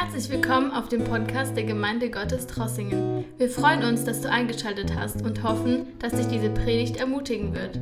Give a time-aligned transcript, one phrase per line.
[0.00, 3.24] Herzlich willkommen auf dem Podcast der Gemeinde Gottes Trossingen.
[3.36, 7.80] Wir freuen uns, dass du eingeschaltet hast und hoffen, dass dich diese Predigt ermutigen wird.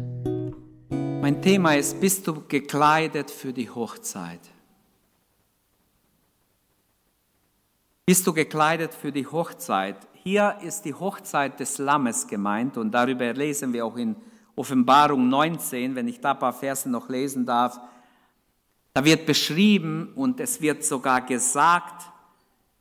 [1.20, 4.40] Mein Thema ist, bist du gekleidet für die Hochzeit?
[8.06, 9.98] Bist du gekleidet für die Hochzeit?
[10.14, 14.16] Hier ist die Hochzeit des Lammes gemeint und darüber lesen wir auch in
[14.54, 17.78] Offenbarung 19, wenn ich da ein paar Verse noch lesen darf.
[18.96, 22.10] Da wird beschrieben und es wird sogar gesagt,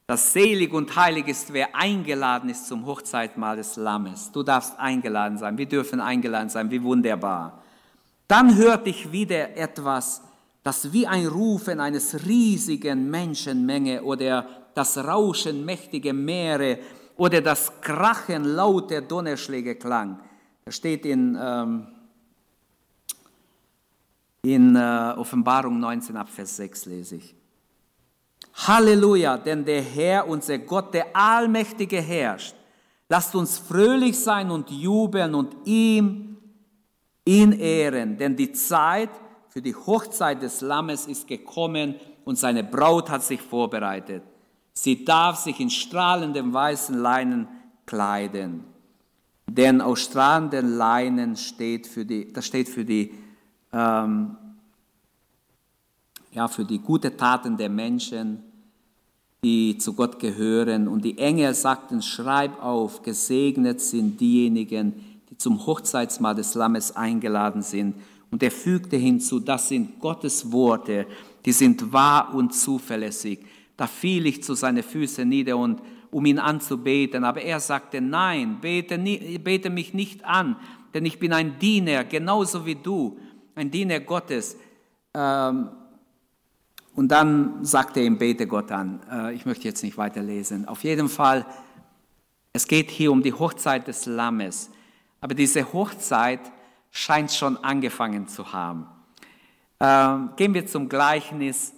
[0.07, 4.31] dass selig und heilig ist, wer eingeladen ist zum Hochzeitmahl des Lammes.
[4.31, 7.61] Du darfst eingeladen sein, wir dürfen eingeladen sein, wie wunderbar.
[8.29, 10.21] Dann hörte ich wieder etwas,
[10.63, 16.79] das wie ein Rufen eines riesigen Menschenmenge oder das Rauschen mächtiger Meere
[17.17, 20.21] oder das Krachen lauter Donnerschläge klang.
[20.63, 21.87] Das steht in ähm,
[24.45, 27.35] in äh, Offenbarung 19 ab Vers 6 lese ich.
[28.53, 32.55] Halleluja, denn der Herr, unser Gott, der Allmächtige herrscht.
[33.09, 36.37] Lasst uns fröhlich sein und jubeln und ihm
[37.25, 39.09] ihn ehren, denn die Zeit
[39.49, 44.21] für die Hochzeit des Lammes ist gekommen und seine Braut hat sich vorbereitet.
[44.73, 47.47] Sie darf sich in strahlendem weißen Leinen
[47.87, 48.63] kleiden,
[49.47, 53.24] denn aus strahlenden Leinen steht für die, das steht für die
[53.75, 54.37] ähm,
[56.31, 58.43] ja, für die guten Taten der Menschen,
[59.43, 60.87] die zu Gott gehören.
[60.87, 64.93] Und die Engel sagten, schreib auf, gesegnet sind diejenigen,
[65.29, 67.95] die zum Hochzeitsmahl des Lammes eingeladen sind.
[68.31, 71.05] Und er fügte hinzu, das sind Gottes Worte,
[71.45, 73.45] die sind wahr und zuverlässig.
[73.77, 75.81] Da fiel ich zu seinen Füßen nieder und
[76.11, 77.23] um ihn anzubeten.
[77.23, 80.55] Aber er sagte, nein, bete, bete mich nicht an,
[80.93, 83.17] denn ich bin ein Diener, genauso wie du
[83.55, 84.57] ein Diener Gottes.
[85.13, 85.69] Ähm,
[86.95, 89.01] und dann sagte er ihm, bete Gott an.
[89.11, 90.67] Äh, ich möchte jetzt nicht weiterlesen.
[90.67, 91.45] Auf jeden Fall,
[92.53, 94.69] es geht hier um die Hochzeit des Lammes.
[95.21, 96.39] Aber diese Hochzeit
[96.91, 98.87] scheint schon angefangen zu haben.
[99.79, 101.73] Ähm, gehen wir zum Gleichnis.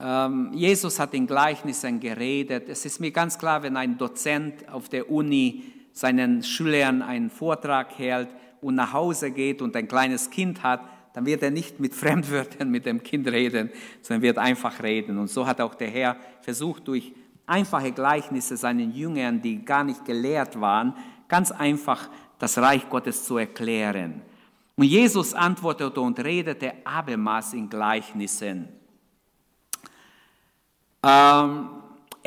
[0.00, 2.68] Ähm, Jesus hat in Gleichnissen geredet.
[2.68, 7.96] Es ist mir ganz klar, wenn ein Dozent auf der Uni seinen Schülern einen Vortrag
[7.96, 8.28] hält,
[8.64, 10.80] und nach Hause geht und ein kleines Kind hat,
[11.12, 13.70] dann wird er nicht mit Fremdwörtern mit dem Kind reden,
[14.00, 15.18] sondern wird einfach reden.
[15.18, 17.12] Und so hat auch der Herr versucht, durch
[17.46, 20.94] einfache Gleichnisse seinen Jüngern, die gar nicht gelehrt waren,
[21.28, 22.08] ganz einfach
[22.38, 24.22] das Reich Gottes zu erklären.
[24.76, 28.68] Und Jesus antwortete und redete abermals in Gleichnissen.
[31.02, 31.68] Ähm,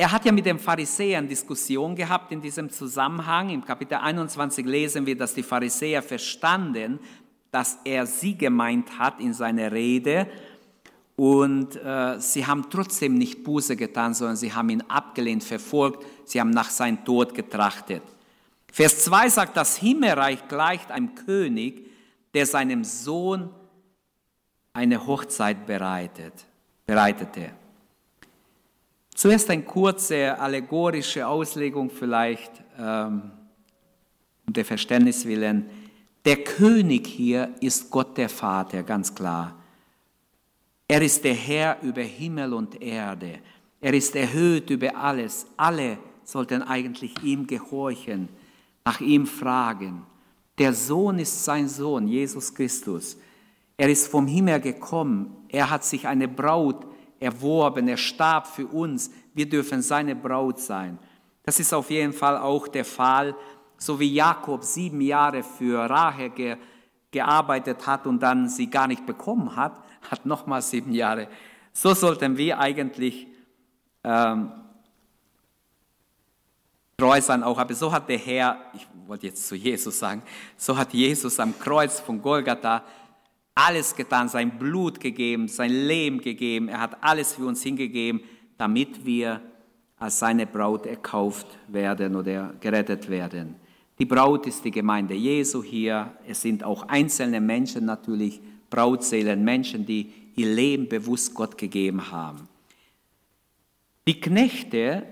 [0.00, 3.50] er hat ja mit den Pharisäern Diskussion gehabt in diesem Zusammenhang.
[3.50, 7.00] Im Kapitel 21 lesen wir, dass die Pharisäer verstanden,
[7.50, 10.28] dass er sie gemeint hat in seiner Rede.
[11.16, 16.06] Und äh, sie haben trotzdem nicht Buße getan, sondern sie haben ihn abgelehnt, verfolgt.
[16.24, 18.04] Sie haben nach seinem Tod getrachtet.
[18.70, 21.90] Vers 2 sagt, das Himmelreich gleicht einem König,
[22.34, 23.50] der seinem Sohn
[24.72, 26.34] eine Hochzeit bereitet,
[26.86, 27.50] bereitete.
[29.18, 33.32] Zuerst eine kurze allegorische Auslegung vielleicht ähm,
[34.46, 35.68] um der Verständnis willen.
[36.24, 39.56] Der König hier ist Gott der Vater, ganz klar.
[40.86, 43.40] Er ist der Herr über Himmel und Erde.
[43.80, 45.48] Er ist erhöht über alles.
[45.56, 48.28] Alle sollten eigentlich ihm gehorchen,
[48.84, 50.06] nach ihm fragen.
[50.58, 53.18] Der Sohn ist sein Sohn, Jesus Christus.
[53.76, 55.34] Er ist vom Himmel gekommen.
[55.48, 56.86] Er hat sich eine Braut
[57.20, 60.98] erworben, er starb für uns, wir dürfen seine Braut sein.
[61.42, 63.34] Das ist auf jeden Fall auch der Fall,
[63.76, 66.56] so wie Jakob sieben Jahre für Rahel ge,
[67.10, 69.72] gearbeitet hat und dann sie gar nicht bekommen hat,
[70.10, 71.28] hat nochmal sieben Jahre.
[71.72, 73.26] So sollten wir eigentlich
[74.04, 74.52] ähm,
[76.96, 77.58] treu sein auch.
[77.58, 80.22] Aber so hat der Herr, ich wollte jetzt zu Jesus sagen,
[80.56, 82.82] so hat Jesus am Kreuz von Golgatha
[83.58, 86.68] alles getan, sein Blut gegeben, sein Leben gegeben.
[86.68, 88.20] Er hat alles für uns hingegeben,
[88.56, 89.40] damit wir
[89.98, 93.56] als seine Braut erkauft werden oder gerettet werden.
[93.98, 96.12] Die Braut ist die Gemeinde Jesu hier.
[96.24, 98.40] Es sind auch einzelne Menschen natürlich,
[98.70, 102.46] Brautseelen, Menschen, die ihr Leben bewusst Gott gegeben haben.
[104.06, 105.02] Die Knechte,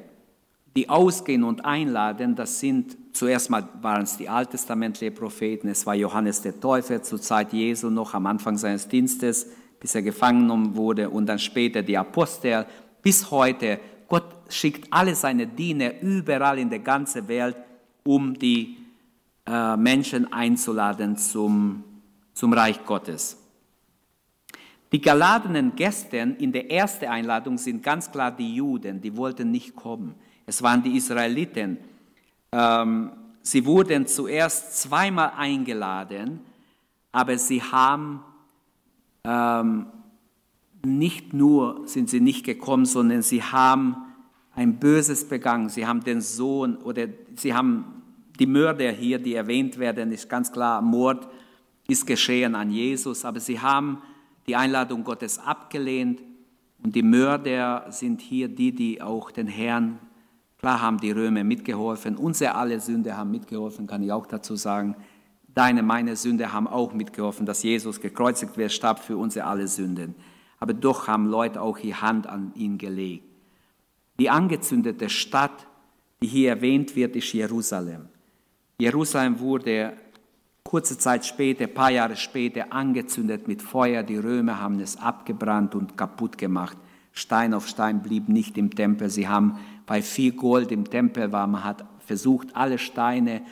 [0.77, 5.95] die ausgehen und einladen, das sind Zuerst mal waren es die alttestamentlichen Propheten, es war
[5.95, 9.47] Johannes der Täufer zur Zeit Jesu noch am Anfang seines Dienstes,
[9.81, 12.67] bis er gefangen genommen wurde und dann später die Apostel.
[13.01, 17.57] Bis heute, Gott schickt alle seine Diener überall in der ganzen Welt,
[18.05, 18.77] um die
[19.47, 21.85] äh, Menschen einzuladen zum,
[22.35, 23.39] zum Reich Gottes.
[24.93, 29.75] Die geladenen Gäste in der ersten Einladung sind ganz klar die Juden, die wollten nicht
[29.75, 30.17] kommen.
[30.45, 31.79] Es waren die Israeliten.
[32.53, 33.13] Ähm,
[33.43, 36.41] sie wurden zuerst zweimal eingeladen,
[37.13, 38.23] aber sie haben
[39.25, 39.87] ähm,
[40.85, 43.97] nicht nur sind sie nicht gekommen, sondern sie haben
[44.55, 45.69] ein Böses begangen.
[45.69, 48.03] Sie haben den Sohn oder sie haben
[48.39, 51.29] die Mörder hier, die erwähnt werden, ist ganz klar, Mord
[51.89, 54.03] ist geschehen an Jesus, aber sie haben
[54.47, 56.21] die Einladung Gottes abgelehnt
[56.83, 59.99] und die Mörder sind hier die, die auch den Herrn,
[60.59, 64.97] klar haben die Römer mitgeholfen, unsere alle Sünde haben mitgeholfen, kann ich auch dazu sagen.
[65.55, 70.15] Deine, meine Sünde haben auch mitgeholfen, dass Jesus gekreuzigt wird, starb für unsere alle Sünden.
[70.59, 73.25] Aber doch haben Leute auch die Hand an ihn gelegt.
[74.19, 75.67] Die angezündete Stadt,
[76.23, 78.09] die hier erwähnt wird, ist Jerusalem.
[78.79, 79.95] Jerusalem wurde
[80.63, 84.03] kurze Zeit später, ein paar Jahre später, angezündet mit Feuer.
[84.03, 86.77] Die Römer haben es abgebrannt und kaputt gemacht.
[87.13, 89.09] Stein auf Stein blieb nicht im Tempel.
[89.09, 93.43] Sie haben, weil viel Gold im Tempel war, man hat versucht, alle Steine,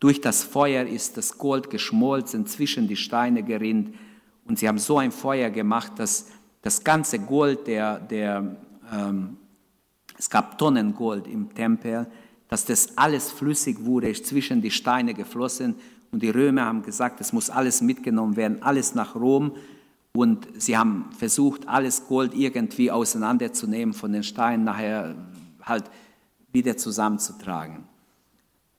[0.00, 3.94] durch das Feuer ist das Gold geschmolzen, zwischen die Steine gerinnt.
[4.44, 6.26] Und sie haben so ein Feuer gemacht, dass
[6.62, 8.56] das ganze Gold, der, der,
[8.92, 9.36] ähm,
[10.18, 12.06] es gab Tonnen Gold im Tempel,
[12.48, 15.76] dass das alles flüssig wurde, ist zwischen die Steine geflossen
[16.14, 19.56] und die Römer haben gesagt, es muss alles mitgenommen werden, alles nach Rom.
[20.12, 25.16] Und sie haben versucht, alles Gold irgendwie auseinanderzunehmen von den Steinen, nachher
[25.64, 25.84] halt
[26.52, 27.84] wieder zusammenzutragen.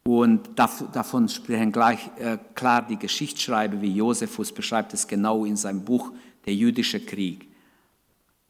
[0.08, 5.84] Und davon sprechen gleich äh, klar die Geschichtsschreiber, wie Josephus beschreibt es genau in seinem
[5.84, 6.12] Buch
[6.46, 7.50] Der jüdische Krieg.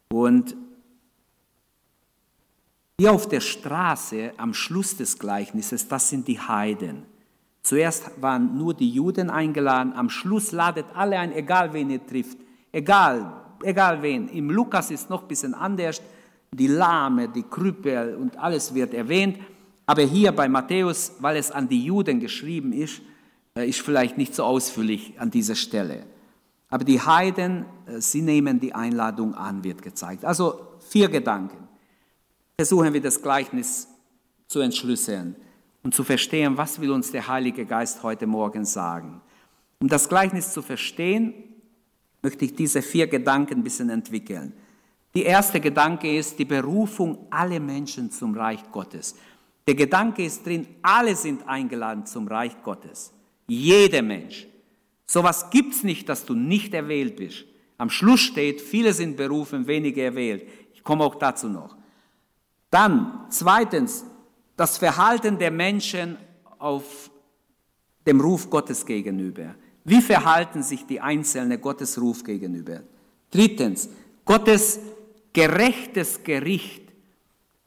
[0.09, 0.55] Und
[2.99, 7.03] hier auf der Straße am Schluss des Gleichnisses, das sind die Heiden.
[7.61, 12.37] Zuerst waren nur die Juden eingeladen, am Schluss ladet alle ein, egal wen ihr trifft,
[12.71, 13.33] egal,
[13.63, 14.27] egal wen.
[14.29, 16.01] Im Lukas ist noch ein bisschen anders,
[16.51, 19.39] die Lahme, die Krüppel und alles wird erwähnt.
[19.85, 23.01] Aber hier bei Matthäus, weil es an die Juden geschrieben ist,
[23.57, 26.05] äh, ist vielleicht nicht so ausführlich an dieser Stelle.
[26.69, 30.25] Aber die Heiden, äh, sie nehmen die Einladung an, wird gezeigt.
[30.25, 30.59] Also
[30.89, 31.67] vier Gedanken.
[32.57, 33.87] Versuchen wir das Gleichnis
[34.47, 35.35] zu entschlüsseln
[35.83, 39.21] und zu verstehen, was will uns der Heilige Geist heute Morgen sagen.
[39.79, 41.33] Um das Gleichnis zu verstehen,
[42.21, 44.53] möchte ich diese vier Gedanken ein bisschen entwickeln.
[45.15, 49.15] Der erste Gedanke ist die Berufung aller Menschen zum Reich Gottes.
[49.65, 53.13] Der Gedanke ist drin, alle sind eingeladen zum Reich Gottes.
[53.47, 54.45] Jeder Mensch.
[55.05, 57.45] Sowas gibt's nicht, dass du nicht erwählt bist.
[57.77, 60.47] Am Schluss steht, viele sind berufen, wenige erwählt.
[60.73, 61.77] Ich komme auch dazu noch.
[62.69, 64.05] Dann, zweitens,
[64.57, 66.17] das Verhalten der Menschen
[66.59, 67.09] auf
[68.05, 69.55] dem Ruf Gottes gegenüber.
[69.85, 72.81] Wie verhalten sich die Einzelnen Gottes Ruf gegenüber?
[73.31, 73.89] Drittens,
[74.25, 74.79] Gottes
[75.35, 76.81] gerechtes Gericht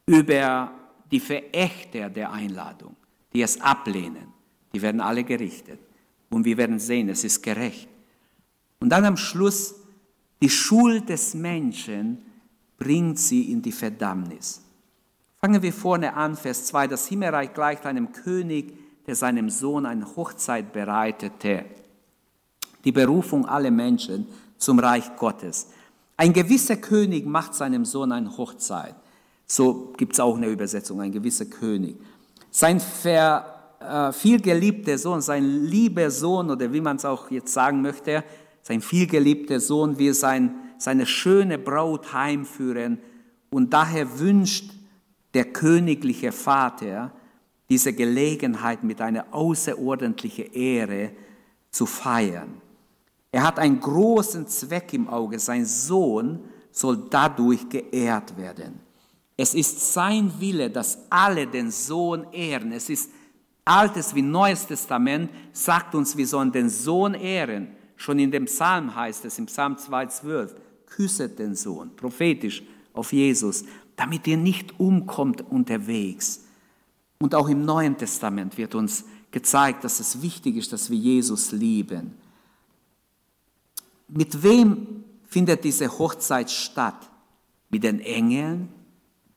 [0.07, 0.71] über
[1.11, 2.95] die Verächter der Einladung,
[3.31, 4.33] die es ablehnen.
[4.73, 5.79] Die werden alle gerichtet.
[6.31, 7.87] Und wir werden sehen, es ist gerecht.
[8.79, 9.75] Und dann am Schluss,
[10.41, 12.25] die Schuld des Menschen
[12.77, 14.63] bringt sie in die Verdammnis.
[15.39, 16.87] Fangen wir vorne an, Vers 2.
[16.87, 18.73] Das Himmelreich gleicht einem König,
[19.05, 21.65] der seinem Sohn eine Hochzeit bereitete.
[22.83, 24.27] Die Berufung aller Menschen
[24.57, 25.67] zum Reich Gottes.
[26.19, 28.93] Ein gewisser König macht seinem Sohn eine Hochzeit.
[29.45, 31.95] So gibt es auch eine Übersetzung, ein gewisser König.
[32.51, 33.45] Sein ver,
[33.79, 38.25] äh, vielgeliebter Sohn, sein lieber Sohn, oder wie man es auch jetzt sagen möchte,
[38.63, 42.99] sein vielgeliebter Sohn will sein, seine schöne Braut heimführen
[43.49, 44.73] und daher wünscht
[45.33, 47.13] der königliche Vater
[47.69, 51.11] diese Gelegenheit mit einer außerordentlichen Ehre
[51.71, 52.61] zu feiern.
[53.31, 55.39] Er hat einen großen Zweck im Auge.
[55.39, 56.39] Sein Sohn
[56.71, 58.79] soll dadurch geehrt werden.
[59.37, 62.71] Es ist sein Wille, dass alle den Sohn ehren.
[62.71, 63.11] Es ist
[63.65, 67.67] Altes wie Neues Testament sagt uns, wir sollen den Sohn ehren.
[67.95, 70.55] Schon in dem Psalm heißt es, im Psalm 2,12,
[70.87, 73.63] küsset den Sohn, prophetisch auf Jesus
[73.99, 76.45] damit ihr nicht umkommt unterwegs.
[77.19, 81.51] Und auch im Neuen Testament wird uns gezeigt, dass es wichtig ist, dass wir Jesus
[81.51, 82.13] lieben.
[84.09, 87.09] Mit wem findet diese Hochzeit statt?
[87.69, 88.69] Mit den Engeln?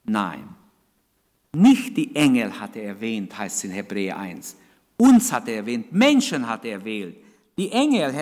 [0.04, 0.48] Nein.
[1.54, 4.56] Nicht die Engel hat er erwähnt, heißt es in Hebräer 1.
[4.96, 7.16] Uns hat er erwähnt, Menschen hat er erwählt.
[7.58, 8.14] Die Engel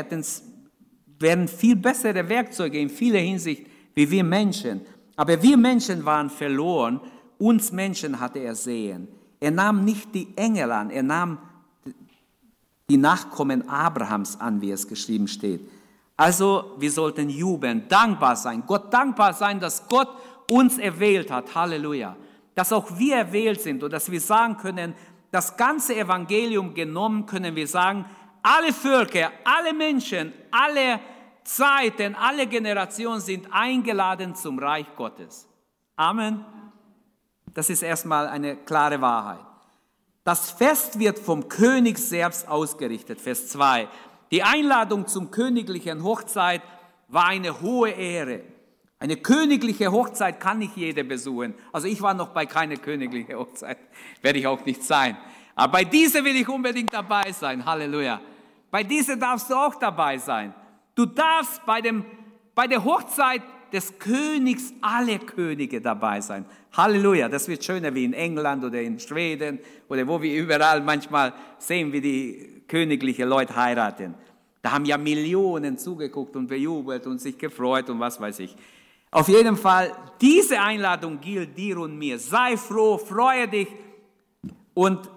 [1.18, 4.80] wären viel bessere Werkzeuge in vieler Hinsicht wie wir Menschen.
[5.16, 7.00] Aber wir Menschen waren verloren,
[7.38, 9.08] uns Menschen hatte er sehen.
[9.38, 11.38] Er nahm nicht die Engel an, er nahm
[12.88, 15.60] die Nachkommen Abrahams an, wie es geschrieben steht.
[16.20, 20.10] Also wir sollten jubeln, dankbar sein, Gott dankbar sein, dass Gott
[20.50, 21.54] uns erwählt hat.
[21.54, 22.14] Halleluja.
[22.54, 24.92] Dass auch wir erwählt sind und dass wir sagen können,
[25.30, 28.04] das ganze Evangelium genommen, können wir sagen,
[28.42, 31.00] alle Völker, alle Menschen, alle
[31.42, 35.48] Zeiten, alle Generationen sind eingeladen zum Reich Gottes.
[35.96, 36.44] Amen.
[37.54, 39.46] Das ist erstmal eine klare Wahrheit.
[40.24, 43.22] Das Fest wird vom König selbst ausgerichtet.
[43.22, 43.88] Vers 2.
[44.30, 46.62] Die Einladung zum königlichen Hochzeit
[47.08, 48.42] war eine hohe Ehre.
[49.00, 51.54] Eine königliche Hochzeit kann nicht jeder besuchen.
[51.72, 53.78] Also ich war noch bei keiner königlichen Hochzeit,
[54.22, 55.16] werde ich auch nicht sein.
[55.54, 57.64] Aber bei dieser will ich unbedingt dabei sein.
[57.64, 58.20] Halleluja.
[58.70, 60.54] Bei dieser darfst du auch dabei sein.
[60.94, 62.04] Du darfst bei, dem,
[62.54, 66.44] bei der Hochzeit des Königs alle Könige dabei sein.
[66.76, 69.58] Halleluja, das wird schöner wie in England oder in Schweden
[69.88, 74.14] oder wo wir überall manchmal sehen, wie die königliche Leute heiraten.
[74.62, 78.54] Da haben ja Millionen zugeguckt und bejubelt und sich gefreut und was weiß ich.
[79.10, 82.16] Auf jeden Fall, diese Einladung gilt dir und mir.
[82.18, 83.66] Sei froh, freue dich
[84.72, 85.10] und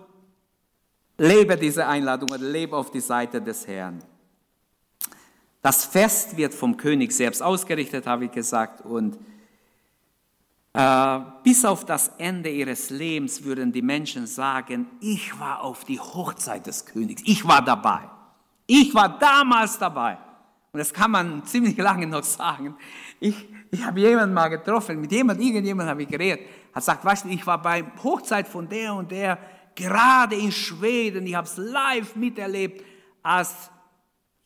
[1.18, 4.00] lebe diese Einladung oder lebe auf die Seite des Herrn.
[5.62, 9.18] Das Fest wird vom König selbst ausgerichtet, habe ich gesagt, und
[11.44, 16.66] bis auf das Ende ihres Lebens würden die Menschen sagen, ich war auf die Hochzeit
[16.66, 18.00] des Königs, ich war dabei,
[18.66, 20.18] ich war damals dabei.
[20.72, 22.76] Und das kann man ziemlich lange noch sagen.
[23.20, 27.26] Ich, ich habe jemanden mal getroffen, mit jemand, irgendjemand habe ich geredet, hat gesagt, weißt
[27.26, 29.38] du, ich war bei Hochzeit von der und der,
[29.76, 32.84] gerade in Schweden, ich habe es live miterlebt,
[33.22, 33.70] als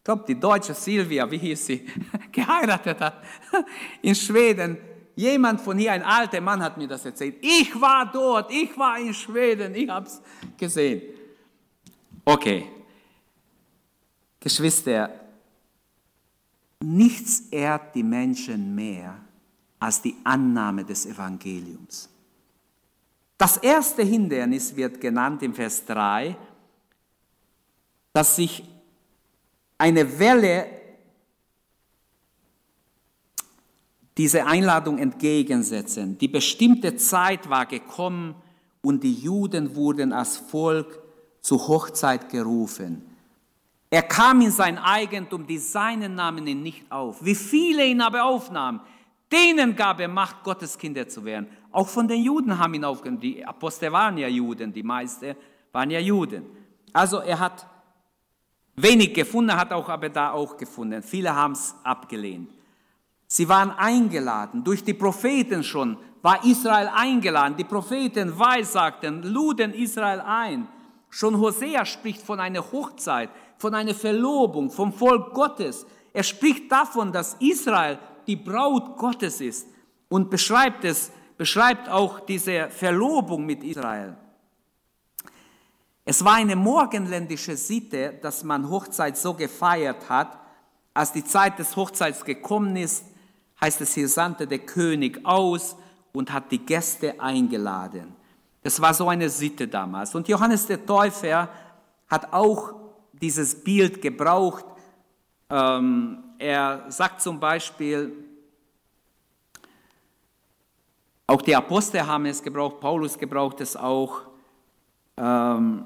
[0.07, 1.85] glaube, die deutsche Silvia, wie hieß sie,
[2.31, 3.21] geheiratet hat
[4.01, 4.77] in Schweden.
[5.17, 7.37] Jemand von hier, ein alter Mann, hat mir das erzählt.
[7.41, 10.21] Ich war dort, ich war in Schweden, ich habe es
[10.55, 11.01] gesehen.
[12.23, 12.67] Okay,
[14.39, 15.09] Geschwister,
[16.83, 19.17] nichts ehrt die Menschen mehr
[19.79, 22.09] als die Annahme des Evangeliums.
[23.39, 26.37] Das erste Hindernis wird genannt im Vers 3,
[28.13, 28.63] dass sich
[29.79, 30.67] eine Welle
[34.17, 36.17] diese Einladung entgegensetzen.
[36.17, 38.35] Die bestimmte Zeit war gekommen
[38.81, 40.99] und die Juden wurden als Volk
[41.41, 43.03] zur Hochzeit gerufen.
[43.89, 47.23] Er kam in sein Eigentum, die Seinen nahmen ihn nicht auf.
[47.23, 48.81] Wie viele ihn aber aufnahmen,
[49.31, 51.47] denen gab er Macht, Gottes Kinder zu werden.
[51.71, 53.21] Auch von den Juden haben ihn aufgenommen.
[53.21, 55.35] Die Apostel waren ja Juden, die meisten
[55.71, 56.43] waren ja Juden.
[56.91, 57.67] Also er hat
[58.79, 61.01] Wenig gefunden, hat auch aber da auch gefunden.
[61.01, 62.51] Viele haben es abgelehnt.
[63.27, 67.57] Sie waren eingeladen, durch die Propheten schon war Israel eingeladen.
[67.57, 70.67] Die Propheten weissagten, luden Israel ein.
[71.09, 75.85] Schon Hosea spricht von einer Hochzeit, von einer Verlobung, vom Volk Gottes.
[76.13, 79.67] Er spricht davon, dass Israel die Braut Gottes ist
[80.09, 84.17] und beschreibt es, beschreibt auch diese Verlobung mit Israel.
[86.03, 90.39] Es war eine morgenländische Sitte, dass man Hochzeit so gefeiert hat.
[90.93, 93.05] Als die Zeit des Hochzeits gekommen ist,
[93.61, 95.75] heißt es hier, sandte der König aus
[96.13, 98.15] und hat die Gäste eingeladen.
[98.63, 100.13] Das war so eine Sitte damals.
[100.15, 101.49] Und Johannes der Täufer
[102.09, 102.73] hat auch
[103.13, 104.65] dieses Bild gebraucht.
[105.49, 108.13] Ähm, er sagt zum Beispiel,
[111.25, 114.21] auch die Apostel haben es gebraucht, Paulus gebraucht es auch.
[115.17, 115.85] Ähm,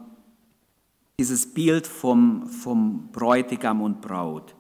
[1.20, 4.56] dieses Bild vom, vom Bräutigam und Braut.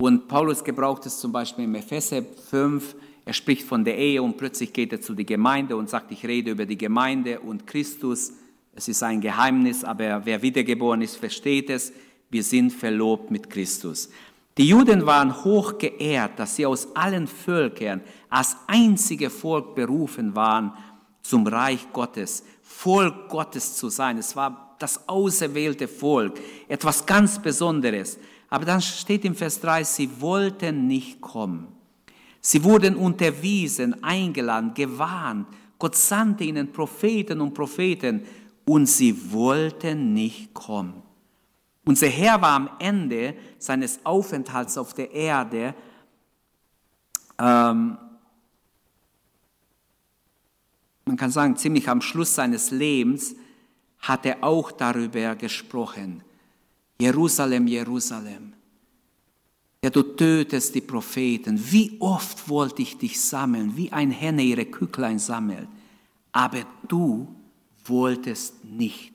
[0.00, 2.94] Und Paulus gebraucht es zum Beispiel im Epheser 5.
[3.24, 6.24] Er spricht von der Ehe und plötzlich geht er zu der Gemeinde und sagt, ich
[6.24, 8.32] rede über die Gemeinde und Christus.
[8.76, 11.92] Es ist ein Geheimnis, aber wer wiedergeboren ist, versteht es.
[12.30, 14.08] Wir sind verlobt mit Christus.
[14.56, 18.00] Die Juden waren hoch geehrt, dass sie aus allen Völkern
[18.30, 20.74] als einzige Volk berufen waren,
[21.22, 24.18] zum Reich Gottes, Volk Gottes zu sein.
[24.18, 26.38] Es war das auserwählte Volk,
[26.68, 28.16] etwas ganz Besonderes.
[28.48, 31.68] Aber dann steht im Vers 3, sie wollten nicht kommen.
[32.40, 35.48] Sie wurden unterwiesen, eingeladen, gewarnt.
[35.78, 38.22] Gott sandte ihnen Propheten und Propheten
[38.64, 41.02] und sie wollten nicht kommen.
[41.84, 45.74] Unser Herr war am Ende seines Aufenthalts auf der Erde
[47.38, 47.98] ähm,
[51.04, 53.34] man kann sagen, ziemlich am Schluss seines Lebens,
[54.00, 56.22] hat er auch darüber gesprochen.
[57.00, 58.52] Jerusalem, Jerusalem,
[59.82, 61.58] der du tötest die Propheten.
[61.70, 65.68] Wie oft wollte ich dich sammeln, wie ein Henne ihre Kücklein sammelt,
[66.32, 67.28] aber du
[67.84, 69.14] wolltest nicht.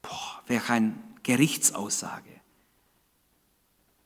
[0.00, 2.30] Boah, welch eine Gerichtsaussage.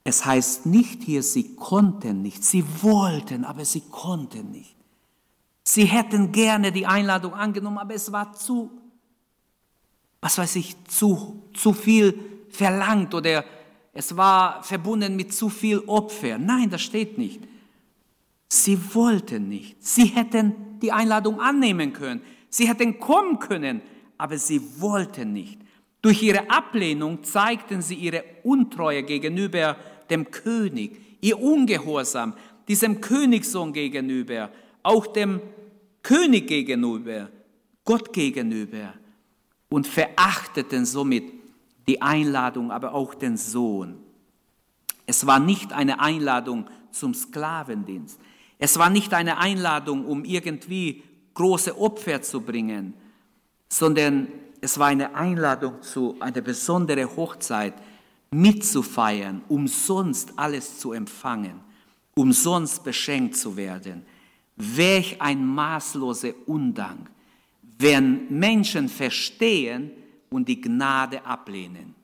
[0.04, 4.74] Es heißt nicht hier, sie konnten nicht, sie wollten, aber sie konnten nicht.
[5.64, 8.70] Sie hätten gerne die Einladung angenommen, aber es war zu,
[10.22, 13.44] was weiß ich, zu, zu viel verlangt oder
[13.92, 16.38] es war verbunden mit zu viel Opfer.
[16.38, 17.40] Nein, das steht nicht.
[18.48, 19.82] Sie wollten nicht.
[19.84, 22.22] Sie hätten die Einladung annehmen können.
[22.48, 23.82] Sie hätten kommen können,
[24.16, 25.60] aber sie wollten nicht.
[26.00, 29.76] Durch ihre Ablehnung zeigten sie ihre Untreue gegenüber
[30.08, 32.34] dem König, ihr Ungehorsam,
[32.68, 34.50] diesem Königssohn gegenüber,
[34.82, 35.40] auch dem
[36.02, 37.28] König gegenüber,
[37.84, 38.94] Gott gegenüber
[39.68, 41.24] und verachteten somit
[41.88, 43.96] die Einladung, aber auch den Sohn.
[45.06, 48.20] Es war nicht eine Einladung zum Sklavendienst.
[48.58, 51.02] Es war nicht eine Einladung, um irgendwie
[51.32, 52.92] große Opfer zu bringen,
[53.70, 54.28] sondern
[54.60, 57.74] es war eine Einladung zu einer besonderen Hochzeit
[58.30, 61.60] mitzufeiern, umsonst alles zu empfangen,
[62.14, 64.04] umsonst beschenkt zu werden.
[64.56, 67.08] Welch ein maßloser Undank,
[67.78, 69.92] wenn Menschen verstehen
[70.30, 71.94] und die Gnade ablehnen.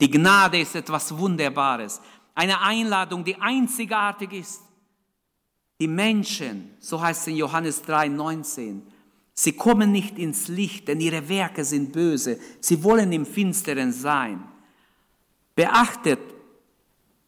[0.00, 2.00] Die Gnade ist etwas Wunderbares,
[2.34, 4.62] eine Einladung, die einzigartig ist.
[5.80, 8.82] Die Menschen, so heißt es in Johannes 3, 19,
[9.34, 12.38] sie kommen nicht ins Licht, denn ihre Werke sind böse.
[12.60, 14.42] Sie wollen im Finsteren sein.
[15.54, 16.20] Beachtet,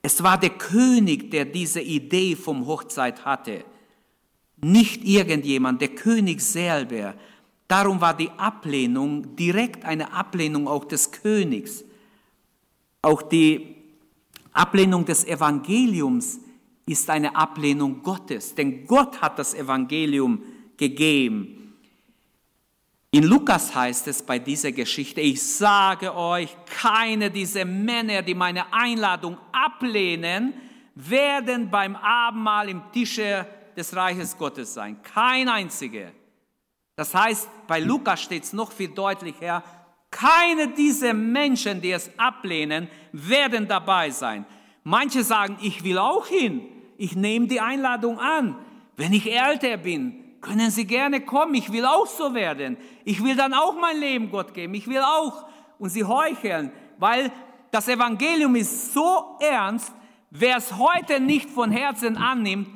[0.03, 3.65] es war der König, der diese Idee vom Hochzeit hatte.
[4.57, 7.15] Nicht irgendjemand, der König selber.
[7.71, 11.85] Darum war die Ablehnung direkt eine Ablehnung auch des Königs.
[13.00, 13.77] Auch die
[14.53, 16.41] Ablehnung des Evangeliums
[16.85, 20.43] ist eine Ablehnung Gottes, denn Gott hat das Evangelium
[20.77, 21.77] gegeben.
[23.12, 28.73] In Lukas heißt es bei dieser Geschichte, ich sage euch, keine dieser Männer, die meine
[28.73, 30.55] Einladung ablehnen,
[30.97, 33.47] werden beim Abendmahl im Tische
[33.77, 35.00] des Reiches Gottes sein.
[35.05, 36.11] Kein einziger.
[37.01, 39.65] Das heißt, bei Lukas steht es noch viel deutlicher,
[40.11, 44.45] keine dieser Menschen, die es ablehnen, werden dabei sein.
[44.85, 46.61] Manche sagen, ich will auch hin,
[46.99, 48.55] ich nehme die Einladung an.
[48.99, 52.77] Wenn ich älter bin, können Sie gerne kommen, ich will auch so werden.
[53.07, 55.47] Ich will dann auch mein Leben Gott geben, ich will auch.
[55.79, 57.33] Und sie heucheln, weil
[57.71, 59.91] das Evangelium ist so ernst,
[60.29, 62.69] wer es heute nicht von Herzen annimmt,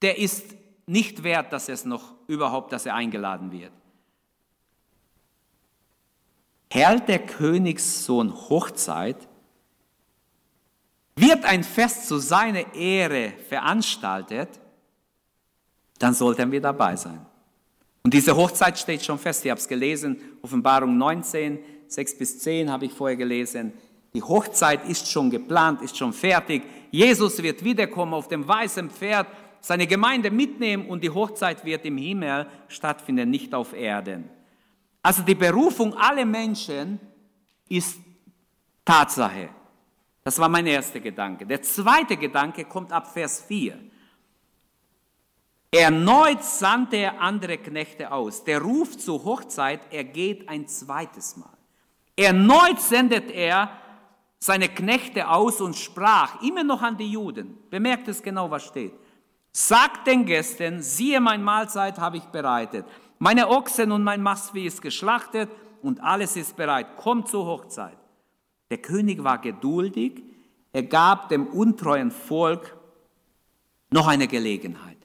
[0.00, 0.54] der ist
[0.86, 3.72] nicht wert, dass es noch überhaupt, dass er eingeladen wird.
[6.70, 9.28] Hält der Königssohn Hochzeit,
[11.16, 14.48] wird ein Fest zu seiner Ehre veranstaltet,
[15.98, 17.24] dann sollten wir dabei sein.
[18.02, 22.70] Und diese Hochzeit steht schon fest, ihr habt es gelesen, Offenbarung 19, 6 bis 10
[22.70, 23.72] habe ich vorher gelesen.
[24.12, 26.62] Die Hochzeit ist schon geplant, ist schon fertig.
[26.90, 29.26] Jesus wird wiederkommen auf dem weißen Pferd
[29.64, 34.28] seine Gemeinde mitnehmen und die Hochzeit wird im Himmel stattfinden, nicht auf Erden.
[35.02, 37.00] Also die Berufung aller Menschen
[37.66, 37.98] ist
[38.84, 39.48] Tatsache.
[40.22, 41.46] Das war mein erster Gedanke.
[41.46, 43.78] Der zweite Gedanke kommt ab Vers 4.
[45.70, 48.44] Erneut sandte er andere Knechte aus.
[48.44, 51.56] Der Ruf zur Hochzeit, er geht ein zweites Mal.
[52.14, 53.70] Erneut sendet er
[54.38, 57.56] seine Knechte aus und sprach immer noch an die Juden.
[57.70, 58.92] Bemerkt es genau, was steht.
[59.56, 62.84] Sagt den Gästen, siehe, mein Mahlzeit habe ich bereitet.
[63.20, 65.48] Meine Ochsen und mein Mastvieh ist geschlachtet
[65.80, 66.96] und alles ist bereit.
[66.96, 67.96] Kommt zur Hochzeit.
[68.70, 70.24] Der König war geduldig.
[70.72, 72.76] Er gab dem untreuen Volk
[73.90, 74.96] noch eine Gelegenheit.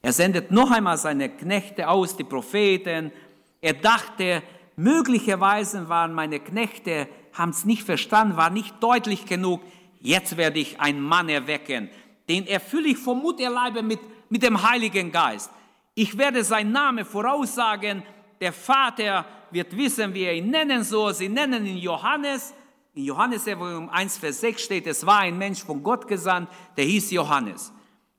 [0.00, 3.12] Er sendet noch einmal seine Knechte aus, die Propheten.
[3.60, 4.42] Er dachte,
[4.76, 9.60] möglicherweise waren meine Knechte, haben es nicht verstanden, war nicht deutlich genug.
[10.00, 11.90] Jetzt werde ich einen Mann erwecken,
[12.28, 15.50] den erfülle ich vom Mutterleibe mit, mit dem Heiligen Geist.
[15.94, 18.02] Ich werde seinen Namen voraussagen.
[18.40, 21.14] Der Vater wird wissen, wie er ihn nennen soll.
[21.14, 22.54] Sie nennen ihn Johannes.
[22.94, 26.84] In Johannes Evangelium 1, Vers 6 steht, es war ein Mensch von Gott gesandt, der
[26.84, 27.72] hieß Johannes.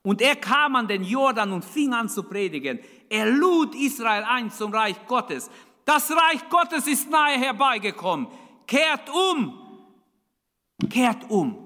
[0.04, 2.80] Und er kam an den Jordan und fing an zu predigen.
[3.10, 5.50] Er lud Israel ein zum Reich Gottes.
[5.86, 8.28] Das Reich Gottes ist nahe herbeigekommen.
[8.66, 9.54] Kehrt um.
[10.90, 11.58] Kehrt um.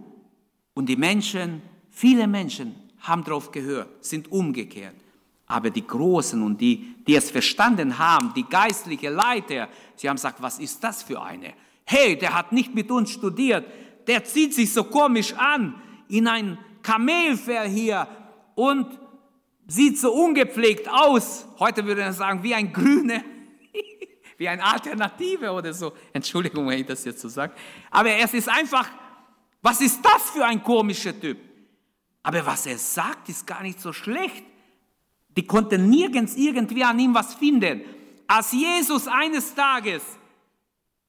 [0.74, 1.62] Und die Menschen
[1.96, 4.96] Viele Menschen haben darauf gehört, sind umgekehrt.
[5.46, 10.42] Aber die Großen und die, die es verstanden haben, die geistliche Leiter, sie haben gesagt,
[10.42, 11.54] was ist das für eine?
[11.86, 13.66] Hey, der hat nicht mit uns studiert,
[14.08, 15.80] der zieht sich so komisch an,
[16.10, 18.08] in ein Kamelfell hier
[18.56, 18.88] und
[19.68, 21.46] sieht so ungepflegt aus.
[21.60, 23.24] Heute würde er sagen, wie ein Grüne,
[24.38, 25.94] wie eine Alternative oder so.
[26.12, 27.54] Entschuldigung, wenn ich das jetzt so sage.
[27.92, 28.90] Aber es ist einfach
[29.64, 31.38] Was ist das für ein komischer Typ?
[32.24, 34.44] Aber was er sagt, ist gar nicht so schlecht.
[35.36, 37.82] Die konnten nirgends irgendwie an ihm was finden.
[38.28, 40.04] Als Jesus eines Tages,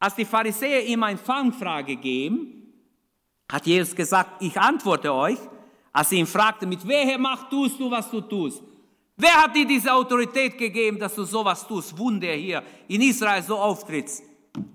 [0.00, 2.72] als die Pharisäer ihm eine Fangfrage geben,
[3.50, 5.38] hat Jesus gesagt, ich antworte euch,
[5.92, 8.62] als sie ihn fragte, mit welcher Macht tust du, was du tust?
[9.16, 13.57] Wer hat dir diese Autorität gegeben, dass du sowas tust, Wunder hier in Israel so
[13.57, 14.24] auftrittst?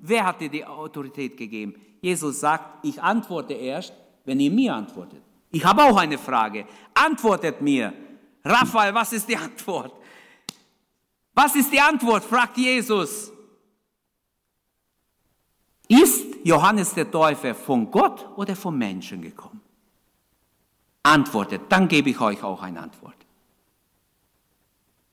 [0.02, 1.76] Wer hat dir die Autorität gegeben?
[2.02, 5.22] Jesus sagt, ich antworte erst, wenn ihr mir antwortet.
[5.52, 6.66] Ich habe auch eine Frage.
[6.94, 7.94] Antwortet mir.
[8.44, 9.94] Raphael, was ist die Antwort?
[11.34, 12.24] Was ist die Antwort?
[12.24, 13.32] fragt Jesus.
[15.88, 19.62] Ist Johannes der Täufer von Gott oder vom Menschen gekommen?
[21.02, 23.16] Antwortet, dann gebe ich euch auch eine Antwort.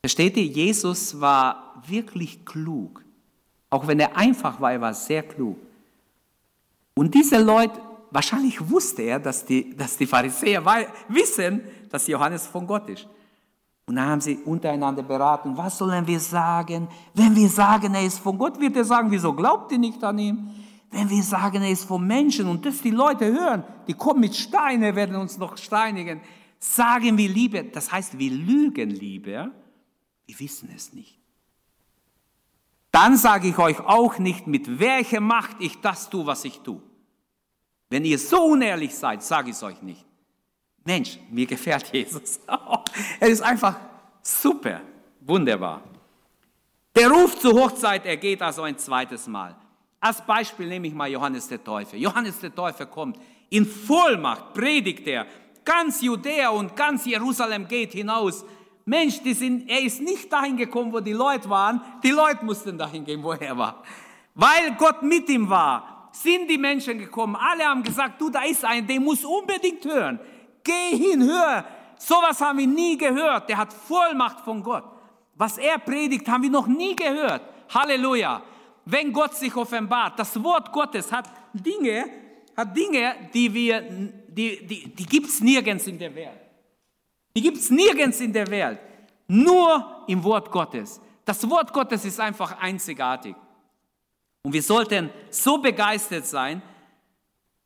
[0.02, 3.02] Versteht ihr, Jesus war wirklich klug.
[3.70, 5.58] Auch wenn er einfach war, er war sehr klug.
[6.94, 10.64] Und diese Leute, wahrscheinlich wusste er, dass die, dass die Pharisäer
[11.08, 13.08] wissen, dass Johannes von Gott ist.
[13.86, 16.88] Und dann haben sie untereinander beraten, was sollen wir sagen?
[17.14, 20.18] Wenn wir sagen, er ist von Gott, wird er sagen, wieso glaubt ihr nicht an
[20.18, 20.50] ihn?
[20.90, 24.34] Wenn wir sagen, er ist vom Menschen und das die Leute hören, die kommen mit
[24.34, 26.20] Steinen, werden uns noch steinigen.
[26.58, 29.50] Sagen wir Liebe, das heißt, wir lügen lieber,
[30.26, 31.18] wir wissen es nicht.
[32.90, 36.80] Dann sage ich euch auch nicht, mit welcher Macht ich das tue, was ich tue.
[37.88, 40.04] Wenn ihr so unehrlich seid, sage ich es euch nicht.
[40.84, 42.40] Mensch, mir gefällt Jesus.
[43.20, 43.76] er ist einfach
[44.22, 44.80] super,
[45.20, 45.82] wunderbar.
[46.94, 49.54] Der Ruf zur Hochzeit ergeht also ein zweites Mal.
[50.00, 51.96] Als Beispiel nehme ich mal Johannes der Täufer.
[51.96, 53.18] Johannes der Täufer kommt
[53.50, 55.26] in Vollmacht, predigt er.
[55.64, 58.44] Ganz Judäa und ganz Jerusalem geht hinaus.
[58.84, 61.80] Mensch, sind, er ist nicht dahin gekommen, wo die Leute waren.
[62.04, 63.82] Die Leute mussten dahin gehen, wo er war.
[64.34, 67.36] Weil Gott mit ihm war, sind die Menschen gekommen.
[67.36, 70.18] Alle haben gesagt, du, da ist ein, der muss unbedingt hören.
[70.62, 71.64] Geh hin, hör.
[71.98, 73.48] Sowas haben wir nie gehört.
[73.48, 74.84] Der hat Vollmacht von Gott.
[75.34, 77.42] Was er predigt, haben wir noch nie gehört.
[77.72, 78.42] Halleluja.
[78.84, 82.06] Wenn Gott sich offenbart, das Wort Gottes hat Dinge,
[82.56, 86.40] hat Dinge, die wir, die, die, die gibt es nirgends in der Welt.
[87.36, 88.78] Die gibt es nirgends in der Welt.
[89.28, 91.00] Nur im Wort Gottes.
[91.24, 93.34] Das Wort Gottes ist einfach einzigartig.
[94.46, 96.62] Und wir sollten so begeistert sein,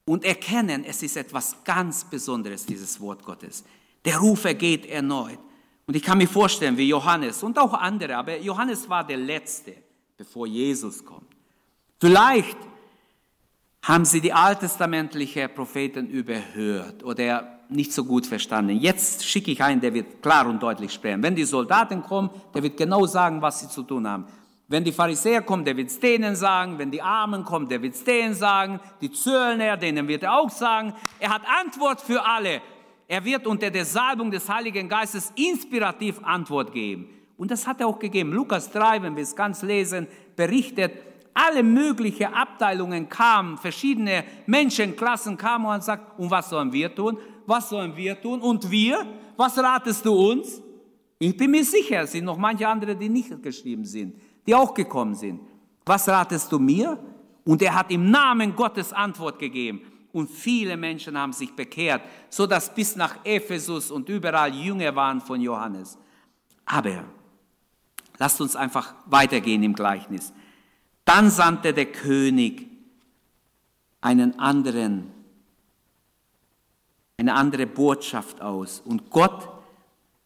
[0.07, 3.65] und erkennen, es ist etwas ganz Besonderes, dieses Wort Gottes.
[4.03, 5.39] Der Ruf ergeht erneut.
[5.87, 9.75] Und ich kann mir vorstellen, wie Johannes und auch andere, aber Johannes war der Letzte,
[10.17, 11.29] bevor Jesus kommt.
[12.01, 12.57] Vielleicht
[13.83, 18.79] haben sie die alttestamentlichen Propheten überhört oder nicht so gut verstanden.
[18.79, 21.23] Jetzt schicke ich einen, der wird klar und deutlich sprechen.
[21.23, 24.27] Wenn die Soldaten kommen, der wird genau sagen, was sie zu tun haben.
[24.71, 26.79] Wenn die Pharisäer kommen, der wird es denen sagen.
[26.79, 28.79] Wenn die Armen kommen, der wird es denen sagen.
[29.01, 30.95] Die Zöllner, denen wird er auch sagen.
[31.19, 32.63] Er hat Antwort für alle.
[33.09, 37.09] Er wird unter der Salbung des Heiligen Geistes inspirativ Antwort geben.
[37.37, 38.33] Und das hat er auch gegeben.
[38.33, 40.07] Lukas 3, wenn wir es ganz lesen,
[40.37, 40.93] berichtet,
[41.35, 47.19] alle möglichen Abteilungen kamen, verschiedene Menschenklassen kamen und sagt, und was sollen wir tun?
[47.45, 48.41] Was sollen wir tun?
[48.41, 49.05] Und wir?
[49.37, 50.63] Was ratest du uns?
[51.19, 54.15] Ich bin mir sicher, es sind noch manche andere, die nicht geschrieben sind
[54.47, 55.41] die auch gekommen sind.
[55.85, 56.99] Was ratest du mir?
[57.45, 59.81] Und er hat im Namen Gottes Antwort gegeben.
[60.13, 65.21] Und viele Menschen haben sich bekehrt, so dass bis nach Ephesus und überall Jünger waren
[65.21, 65.99] von Johannes.
[66.67, 67.05] Aber
[68.19, 70.33] lasst uns einfach weitergehen im Gleichnis.
[71.05, 72.69] Dann sandte der König
[74.01, 75.13] einen anderen,
[77.17, 78.83] eine andere Botschaft aus.
[78.85, 79.49] Und Gott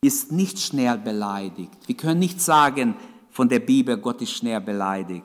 [0.01, 1.73] ist nicht schnell beleidigt.
[1.87, 2.97] Wir können nicht sagen,
[3.35, 5.25] von der Bibel, Gott ist schnell beleidigt.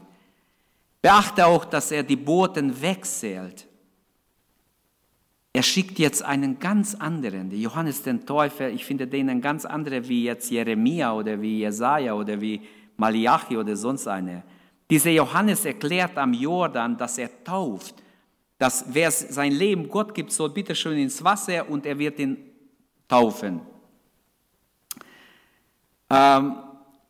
[0.99, 3.67] Beachte auch, dass er die Boten wechselt.
[5.53, 9.63] Er schickt jetzt einen ganz anderen, der Johannes den Täufer, ich finde den einen ganz
[9.63, 12.61] anderen wie jetzt Jeremia oder wie Jesaja oder wie
[12.97, 14.41] Malachi oder sonst einer.
[14.89, 17.93] Dieser Johannes erklärt am Jordan, dass er tauft,
[18.57, 22.37] dass wer sein Leben Gott gibt, soll bitte schön ins Wasser und er wird ihn
[23.07, 23.61] taufen.
[26.09, 26.55] Ähm,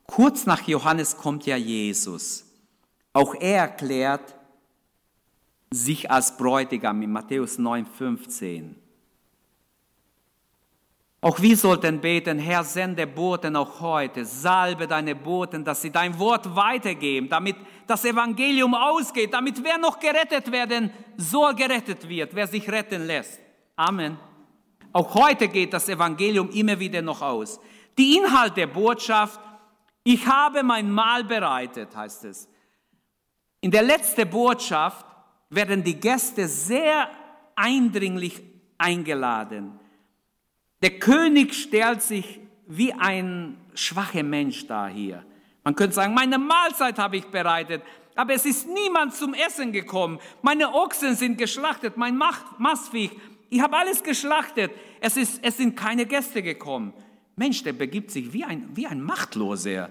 [0.10, 2.44] Kurz nach Johannes kommt ja Jesus.
[3.14, 4.36] Auch er erklärt
[5.70, 8.74] sich als Bräutigam in Matthäus 9,15.
[11.22, 16.18] Auch wir sollten beten, Herr, sende Boten auch heute, salbe deine Boten, dass sie dein
[16.18, 22.48] Wort weitergeben, damit das Evangelium ausgeht, damit wer noch gerettet werden soll, gerettet wird, wer
[22.48, 23.40] sich retten lässt.
[23.76, 24.18] Amen.
[24.92, 27.60] Auch heute geht das Evangelium immer wieder noch aus.
[27.96, 29.40] Die Inhalt der Botschaft
[30.12, 32.50] ich habe mein Mahl bereitet, heißt es.
[33.62, 35.06] In der letzten Botschaft
[35.52, 37.12] werden die Gäste sehr
[37.56, 38.42] eindringlich
[38.80, 39.80] eingeladen.
[40.82, 45.24] Der König stellt sich wie ein schwacher Mensch da hier.
[45.64, 47.84] Man könnte sagen, meine Mahlzeit habe ich bereitet,
[48.16, 50.18] aber es ist niemand zum Essen gekommen.
[50.42, 52.20] Meine Ochsen sind geschlachtet, mein
[52.58, 53.12] Mastviech,
[53.52, 54.72] ich habe alles geschlachtet.
[55.02, 56.94] Es, ist, es sind keine Gäste gekommen.
[57.40, 59.90] Mensch, der begibt sich wie ein, wie ein Machtloser.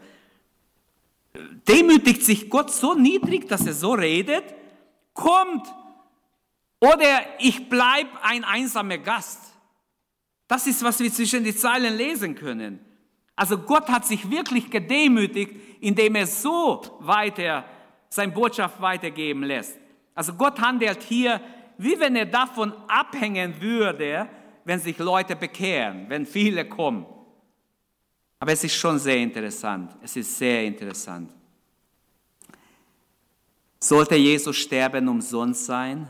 [1.67, 4.45] Demütigt sich Gott so niedrig, dass er so redet,
[5.15, 5.67] kommt.
[6.79, 9.41] Oder ich bleibe ein einsamer Gast.
[10.47, 12.81] Das ist, was wir zwischen die Zeilen lesen können.
[13.35, 17.65] Also Gott hat sich wirklich gedemütigt, indem er so weiter
[18.11, 19.79] seine Botschaft weitergeben lässt.
[20.15, 21.41] Also Gott handelt hier,
[21.79, 24.29] wie wenn er davon abhängen würde,
[24.65, 27.07] wenn sich Leute bekehren, wenn viele kommen.
[28.41, 29.97] Aber es ist schon sehr interessant.
[30.03, 31.33] Es ist sehr interessant.
[33.81, 36.09] Sollte Jesus sterben umsonst sein?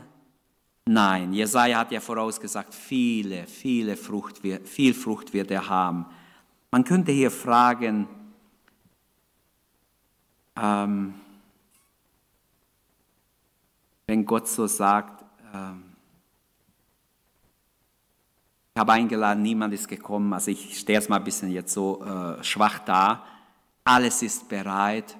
[0.85, 6.05] Nein, Jesaja hat ja vorausgesagt, viele, viele Frucht, viel Frucht wird er haben.
[6.71, 8.07] Man könnte hier fragen,
[10.59, 11.13] ähm,
[14.07, 15.83] wenn Gott so sagt, ähm,
[18.79, 22.43] habe eingeladen, niemand ist gekommen, also ich stehe jetzt mal ein bisschen jetzt so äh,
[22.43, 23.23] schwach da,
[23.83, 25.17] alles ist bereit,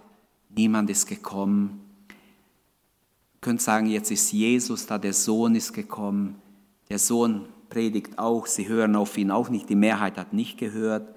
[0.49, 1.81] niemand ist gekommen.
[2.09, 6.35] Ihr könnt sagen, jetzt ist Jesus da, der Sohn ist gekommen,
[6.89, 11.15] der Sohn predigt auch, sie hören auf ihn auch nicht, die Mehrheit hat nicht gehört.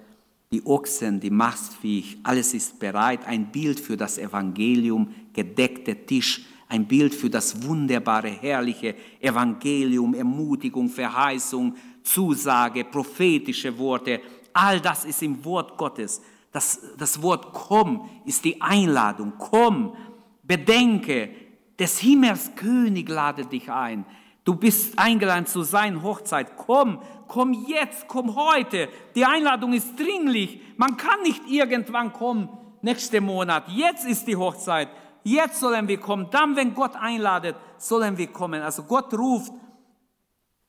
[0.52, 6.86] Die Ochsen, die Mastviech, alles ist bereit, ein Bild für das Evangelium, gedeckter Tisch, ein
[6.86, 14.20] Bild für das wunderbare, herrliche Evangelium, Ermutigung, Verheißung, Zusage, prophetische Worte.
[14.52, 16.22] All das ist im Wort Gottes.
[16.52, 19.32] Das, das Wort komm ist die Einladung.
[19.38, 19.96] Komm,
[20.42, 21.30] bedenke,
[21.78, 24.04] des Himmels König lade dich ein.
[24.44, 26.56] Du bist eingeladen zu sein Hochzeit.
[26.56, 28.88] Komm, komm jetzt, komm heute.
[29.14, 30.60] Die Einladung ist dringlich.
[30.76, 32.48] Man kann nicht irgendwann kommen,
[32.82, 33.64] nächste Monat.
[33.68, 34.88] Jetzt ist die Hochzeit.
[35.22, 36.28] Jetzt sollen wir kommen.
[36.30, 38.60] Dann, wenn Gott einladet, sollen wir kommen.
[38.60, 39.52] Also Gott ruft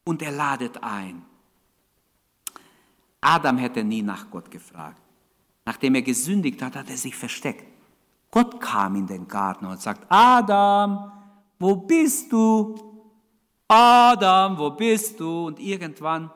[0.03, 1.23] und er ladet ein.
[3.21, 5.01] Adam hätte nie nach Gott gefragt.
[5.65, 7.65] Nachdem er gesündigt hat, hat er sich versteckt.
[8.29, 11.11] Gott kam in den Garten und sagt, Adam,
[11.59, 12.75] wo bist du?
[13.67, 15.47] Adam, wo bist du?
[15.47, 16.29] Und irgendwann,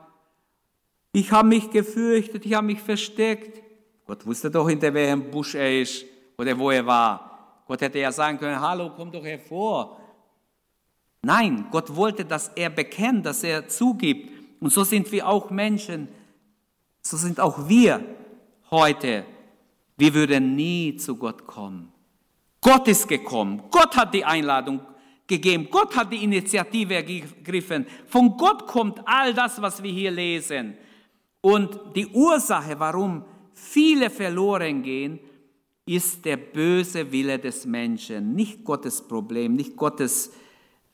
[1.12, 3.60] ich habe mich gefürchtet, ich habe mich versteckt.
[4.06, 6.06] Gott wusste doch, hinter welchem Busch er ist
[6.38, 7.62] oder wo er war.
[7.66, 10.00] Gott hätte ja sagen können, hallo, komm doch hervor.
[11.28, 14.30] Nein, Gott wollte, dass er bekennt, dass er zugibt.
[14.60, 16.08] Und so sind wir auch Menschen.
[17.02, 18.02] So sind auch wir
[18.70, 19.26] heute.
[19.98, 21.92] Wir würden nie zu Gott kommen.
[22.62, 23.62] Gott ist gekommen.
[23.70, 24.80] Gott hat die Einladung
[25.26, 25.68] gegeben.
[25.70, 27.84] Gott hat die Initiative ergriffen.
[28.06, 30.78] Von Gott kommt all das, was wir hier lesen.
[31.42, 35.18] Und die Ursache, warum viele verloren gehen,
[35.84, 40.32] ist der böse Wille des Menschen, nicht Gottes Problem, nicht Gottes,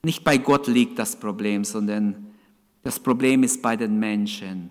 [0.05, 2.27] nicht bei Gott liegt das Problem, sondern
[2.83, 4.69] das Problem ist bei den Menschen.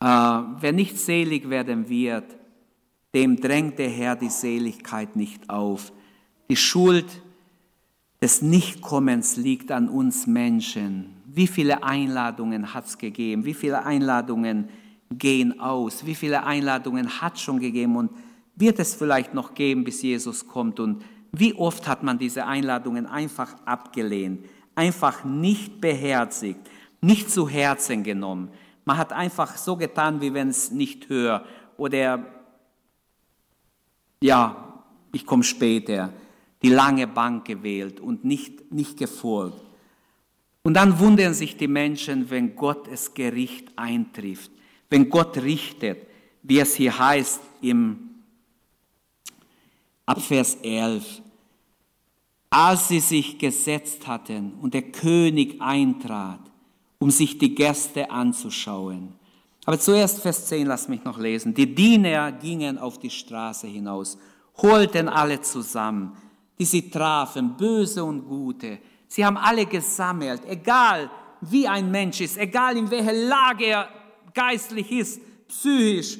[0.00, 2.24] Äh, wer nicht selig werden wird,
[3.14, 5.92] dem drängt der Herr die Seligkeit nicht auf.
[6.50, 7.06] Die Schuld
[8.20, 11.10] des Nichtkommens liegt an uns Menschen.
[11.26, 13.44] Wie viele Einladungen hat es gegeben?
[13.44, 14.68] Wie viele Einladungen
[15.10, 16.04] gehen aus.
[16.04, 18.10] Wie viele Einladungen hat es schon gegeben und
[18.56, 20.80] wird es vielleicht noch geben, bis Jesus kommt?
[20.80, 21.04] Und
[21.38, 26.60] wie oft hat man diese Einladungen einfach abgelehnt, einfach nicht beherzigt,
[27.00, 28.50] nicht zu Herzen genommen.
[28.84, 32.24] Man hat einfach so getan, wie wenn es nicht hört oder
[34.22, 36.12] ja, ich komme später,
[36.62, 39.60] die lange Bank gewählt und nicht, nicht gefolgt.
[40.62, 44.50] Und dann wundern sich die Menschen, wenn Gott es Gericht eintrifft
[44.94, 46.06] wenn Gott richtet,
[46.44, 48.10] wie es hier heißt im
[50.06, 51.22] Abvers 11,
[52.50, 56.40] als sie sich gesetzt hatten und der König eintrat,
[56.98, 59.14] um sich die Gäste anzuschauen.
[59.64, 61.54] Aber zuerst Vers 10, lass mich noch lesen.
[61.54, 64.18] Die Diener gingen auf die Straße hinaus,
[64.58, 66.16] holten alle zusammen,
[66.58, 68.78] die sie trafen, böse und gute.
[69.08, 73.88] Sie haben alle gesammelt, egal wie ein Mensch ist, egal in welcher Lage er
[74.34, 76.18] geistlich ist, psychisch.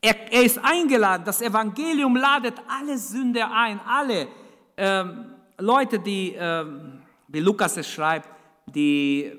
[0.00, 1.24] Er, er ist eingeladen.
[1.24, 4.28] Das Evangelium ladet alle Sünder ein, alle
[4.76, 5.26] ähm,
[5.58, 8.28] Leute, die, ähm, wie Lukas es schreibt,
[8.66, 9.30] die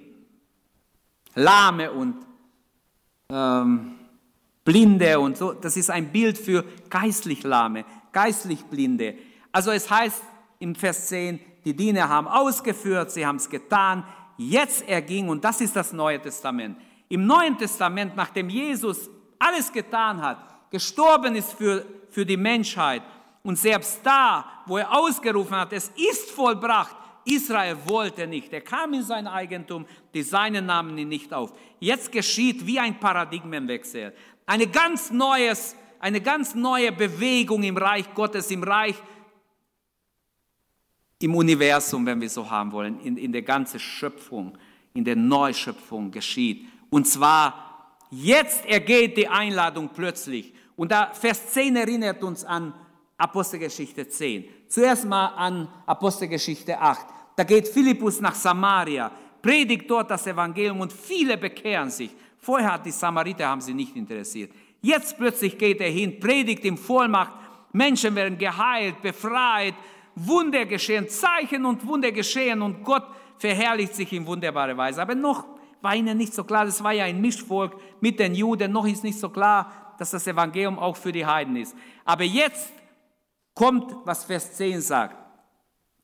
[1.33, 2.15] Lahme und
[3.29, 3.97] ähm,
[4.63, 5.53] Blinde und so.
[5.53, 9.15] Das ist ein Bild für geistlich Lahme, geistlich Blinde.
[9.51, 10.21] Also es heißt
[10.59, 14.05] im Vers 10, die Diener haben ausgeführt, sie haben es getan.
[14.37, 16.77] Jetzt erging, und das ist das Neue Testament.
[17.09, 23.03] Im Neuen Testament, nachdem Jesus alles getan hat, gestorben ist für, für die Menschheit
[23.43, 28.51] und selbst da, wo er ausgerufen hat, es ist vollbracht, Israel wollte nicht.
[28.51, 31.53] Er kam in sein Eigentum, die Seinen nahmen ihn nicht auf.
[31.79, 34.13] Jetzt geschieht wie ein Paradigmenwechsel.
[34.45, 38.95] Eine ganz, neues, eine ganz neue Bewegung im Reich Gottes, im Reich,
[41.21, 44.57] im Universum, wenn wir so haben wollen, in, in der ganzen Schöpfung,
[44.93, 46.67] in der Neuschöpfung geschieht.
[46.89, 50.53] Und zwar, jetzt ergeht die Einladung plötzlich.
[50.75, 52.73] Und da Vers 10 erinnert uns an
[53.17, 54.45] Apostelgeschichte 10.
[54.67, 57.05] Zuerst mal an Apostelgeschichte 8.
[57.35, 62.11] Da geht Philippus nach Samaria, predigt dort das Evangelium und viele bekehren sich.
[62.39, 64.51] Vorher hat die Samariter haben sie nicht interessiert.
[64.81, 67.33] Jetzt plötzlich geht er hin, predigt in Vollmacht.
[67.71, 69.75] Menschen werden geheilt, befreit,
[70.15, 73.05] Wunder geschehen, Zeichen und Wunder geschehen und Gott
[73.37, 75.01] verherrlicht sich in wunderbare Weise.
[75.01, 75.45] Aber noch
[75.81, 79.03] war ihnen nicht so klar, das war ja ein Mischvolk mit den Juden, noch ist
[79.03, 81.75] nicht so klar, dass das Evangelium auch für die Heiden ist.
[82.05, 82.71] Aber jetzt
[83.53, 85.15] kommt, was Vers 10 sagt.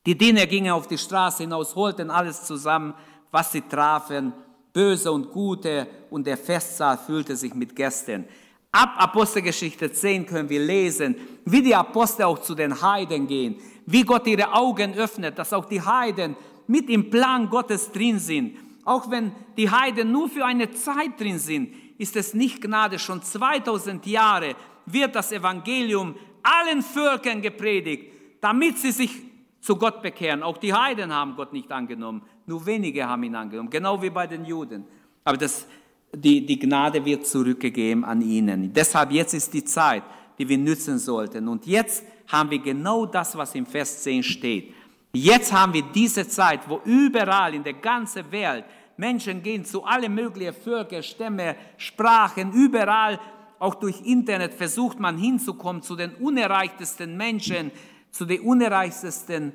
[0.06, 2.94] Die Diener gingen auf die Straße hinaus, holten alles zusammen,
[3.32, 4.34] was sie trafen,
[4.72, 8.26] böse und gute, und der Festsaal füllte sich mit Gästen.
[8.72, 13.56] Ab Apostelgeschichte 10 können wir lesen, wie die Apostel auch zu den Heiden gehen,
[13.88, 16.36] wie Gott ihre Augen öffnet, dass auch die Heiden
[16.68, 18.58] mit im Plan Gottes drin sind.
[18.86, 23.00] Auch wenn die Heiden nur für eine Zeit drin sind, ist es nicht Gnade.
[23.00, 24.56] Schon 2000 Jahre
[24.86, 29.12] wird das Evangelium allen Völkern gepredigt, damit sie sich
[29.60, 30.44] zu Gott bekehren.
[30.44, 34.28] Auch die Heiden haben Gott nicht angenommen, nur wenige haben ihn angenommen, genau wie bei
[34.28, 34.86] den Juden.
[35.24, 35.68] Aber das,
[36.14, 38.72] die, die Gnade wird zurückgegeben an ihnen.
[38.72, 40.04] Deshalb jetzt ist die Zeit,
[40.38, 41.48] die wir nützen sollten.
[41.48, 44.74] Und jetzt haben wir genau das, was im Vers 10 steht.
[45.14, 48.66] Jetzt haben wir diese Zeit, wo überall in der ganzen Welt
[48.98, 53.20] Menschen gehen zu allen möglichen Völkern, Stämme, Sprachen, überall
[53.60, 57.72] auch durch Internet versucht man hinzukommen zu den unerreichtesten Menschen,
[58.12, 59.54] zu den unerreichtesten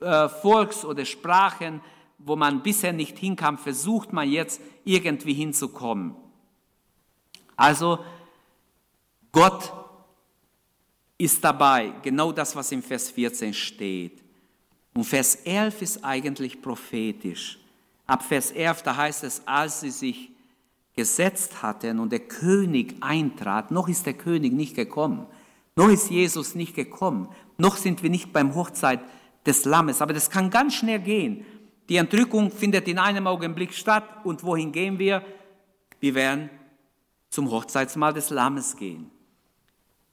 [0.00, 1.80] äh, Volks- oder Sprachen,
[2.18, 6.14] wo man bisher nicht hinkam, versucht man jetzt irgendwie hinzukommen.
[7.56, 7.98] Also
[9.32, 9.72] Gott
[11.18, 14.22] ist dabei, genau das, was im Vers 14 steht.
[14.94, 17.58] Und Vers 11 ist eigentlich prophetisch.
[18.06, 20.30] Ab Vers 11, da heißt es, als sie sich
[20.94, 25.26] gesetzt hatten und der König eintrat, noch ist der König nicht gekommen,
[25.74, 29.00] noch ist Jesus nicht gekommen, noch sind wir nicht beim Hochzeit
[29.44, 31.44] des Lammes, aber das kann ganz schnell gehen.
[31.88, 35.22] Die Entrückung findet in einem Augenblick statt und wohin gehen wir?
[36.00, 36.50] Wir werden
[37.30, 39.10] zum Hochzeitsmahl des Lammes gehen.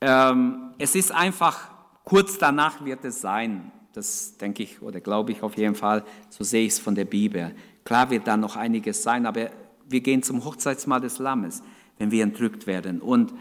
[0.01, 1.69] Ähm, es ist einfach,
[2.03, 6.43] kurz danach wird es sein, das denke ich oder glaube ich auf jeden Fall, so
[6.43, 7.55] sehe ich es von der Bibel.
[7.83, 9.49] Klar wird da noch einiges sein, aber
[9.87, 11.61] wir gehen zum Hochzeitsmahl des Lammes,
[11.97, 13.01] wenn wir entrückt werden.
[13.01, 13.33] Und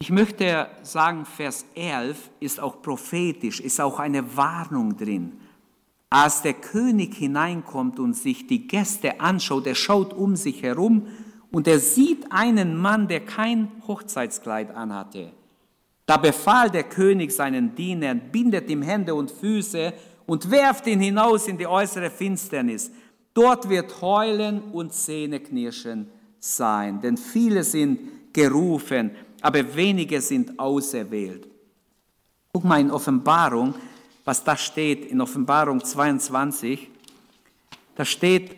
[0.00, 5.32] ich möchte sagen, Vers 11 ist auch prophetisch, ist auch eine Warnung drin.
[6.10, 11.08] Als der König hineinkommt und sich die Gäste anschaut, er schaut um sich herum
[11.50, 15.32] und er sieht einen Mann, der kein Hochzeitskleid anhatte.
[16.06, 19.92] Da befahl der König seinen Dienern, bindet ihm Hände und Füße
[20.28, 22.90] und werft ihn hinaus in die äußere Finsternis.
[23.32, 26.06] Dort wird Heulen und Zähneknirschen
[26.38, 31.48] sein, denn viele sind gerufen, aber wenige sind auserwählt.
[32.52, 33.74] Guck mal in Offenbarung,
[34.24, 36.90] was da steht, in Offenbarung 22.
[37.96, 38.54] Da steht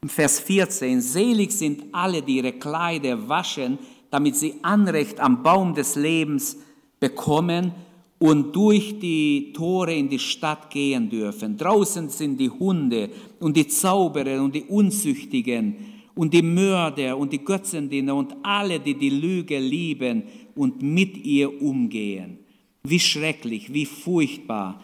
[0.00, 3.80] im Vers 14, selig sind alle, die ihre Kleider waschen,
[4.12, 6.56] damit sie Anrecht am Baum des Lebens
[7.00, 7.72] bekommen
[8.18, 11.56] und durch die Tore in die Stadt gehen dürfen.
[11.56, 15.76] Draußen sind die Hunde und die Zauberer und die Unzüchtigen
[16.14, 20.22] und die Mörder und die Götzendiener und alle, die die Lüge lieben
[20.54, 22.38] und mit ihr umgehen.
[22.82, 24.80] Wie schrecklich, wie furchtbar.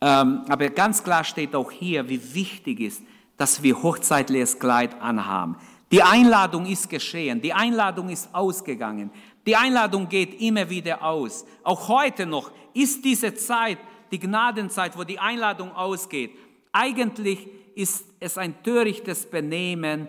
[0.00, 3.02] Ähm, aber ganz klar steht auch hier, wie wichtig ist,
[3.38, 5.56] dass wir hochzeitliches Kleid anhaben.
[5.90, 9.10] Die Einladung ist geschehen, die Einladung ist ausgegangen.
[9.46, 11.46] Die Einladung geht immer wieder aus.
[11.62, 13.78] Auch heute noch ist diese Zeit,
[14.10, 16.32] die Gnadenzeit, wo die Einladung ausgeht.
[16.72, 20.08] Eigentlich ist es ein törichtes Benehmen,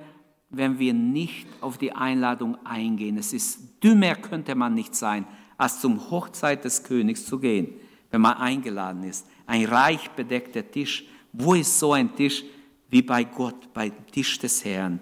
[0.49, 3.17] wenn wir nicht auf die Einladung eingehen.
[3.17, 5.27] Es ist dümmer könnte man nicht sein,
[5.57, 7.73] als zum Hochzeit des Königs zu gehen,
[8.11, 9.27] wenn man eingeladen ist.
[9.45, 11.05] Ein reich bedeckter Tisch.
[11.33, 12.43] Wo ist so ein Tisch
[12.89, 14.99] wie bei Gott, beim Tisch des Herrn?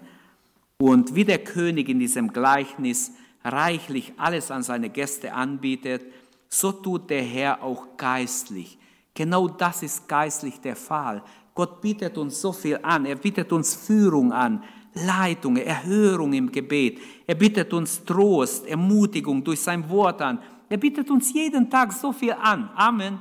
[0.78, 3.12] Und wie der König in diesem Gleichnis
[3.52, 6.04] reichlich alles an seine Gäste anbietet,
[6.48, 8.78] so tut der Herr auch geistlich.
[9.14, 11.22] Genau das ist geistlich der Fall.
[11.54, 13.06] Gott bietet uns so viel an.
[13.06, 17.00] Er bietet uns Führung an, Leitung, Erhörung im Gebet.
[17.26, 20.38] Er bietet uns Trost, Ermutigung durch sein Wort an.
[20.68, 22.70] Er bietet uns jeden Tag so viel an.
[22.74, 23.18] Amen.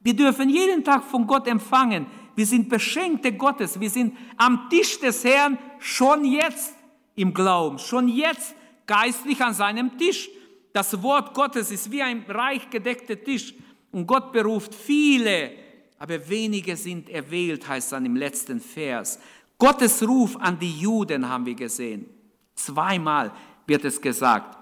[0.00, 2.06] Wir dürfen jeden Tag von Gott empfangen.
[2.34, 3.78] Wir sind Beschenkte Gottes.
[3.78, 6.74] Wir sind am Tisch des Herrn schon jetzt
[7.14, 8.54] im Glauben, schon jetzt
[8.88, 10.28] geistlich an seinem Tisch.
[10.72, 13.54] Das Wort Gottes ist wie ein reich gedeckter Tisch.
[13.92, 15.52] Und Gott beruft viele,
[15.98, 19.20] aber wenige sind erwählt, heißt dann im letzten Vers.
[19.56, 22.06] Gottes Ruf an die Juden haben wir gesehen.
[22.54, 23.32] Zweimal
[23.66, 24.56] wird es gesagt.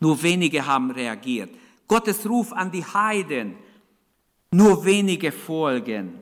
[0.00, 1.50] Nur wenige haben reagiert.
[1.86, 3.56] Gottes Ruf an die Heiden.
[4.50, 6.18] Nur wenige folgen.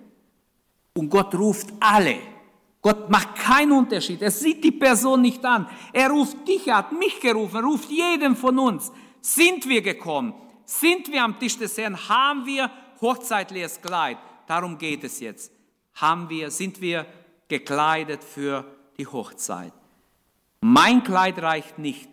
[0.94, 2.16] Und Gott ruft alle.
[2.82, 4.22] Gott macht keinen Unterschied.
[4.22, 5.68] Er sieht die Person nicht an.
[5.92, 8.90] Er ruft dich, er hat mich gerufen, er ruft jeden von uns.
[9.20, 10.34] Sind wir gekommen?
[10.64, 11.96] Sind wir am Tisch des Herrn?
[12.08, 12.70] Haben wir
[13.00, 14.18] hochzeitliches Kleid?
[14.46, 15.52] Darum geht es jetzt.
[15.94, 17.06] Haben wir, sind wir
[17.48, 18.64] gekleidet für
[18.96, 19.72] die Hochzeit?
[20.62, 22.08] Mein Kleid reicht nicht.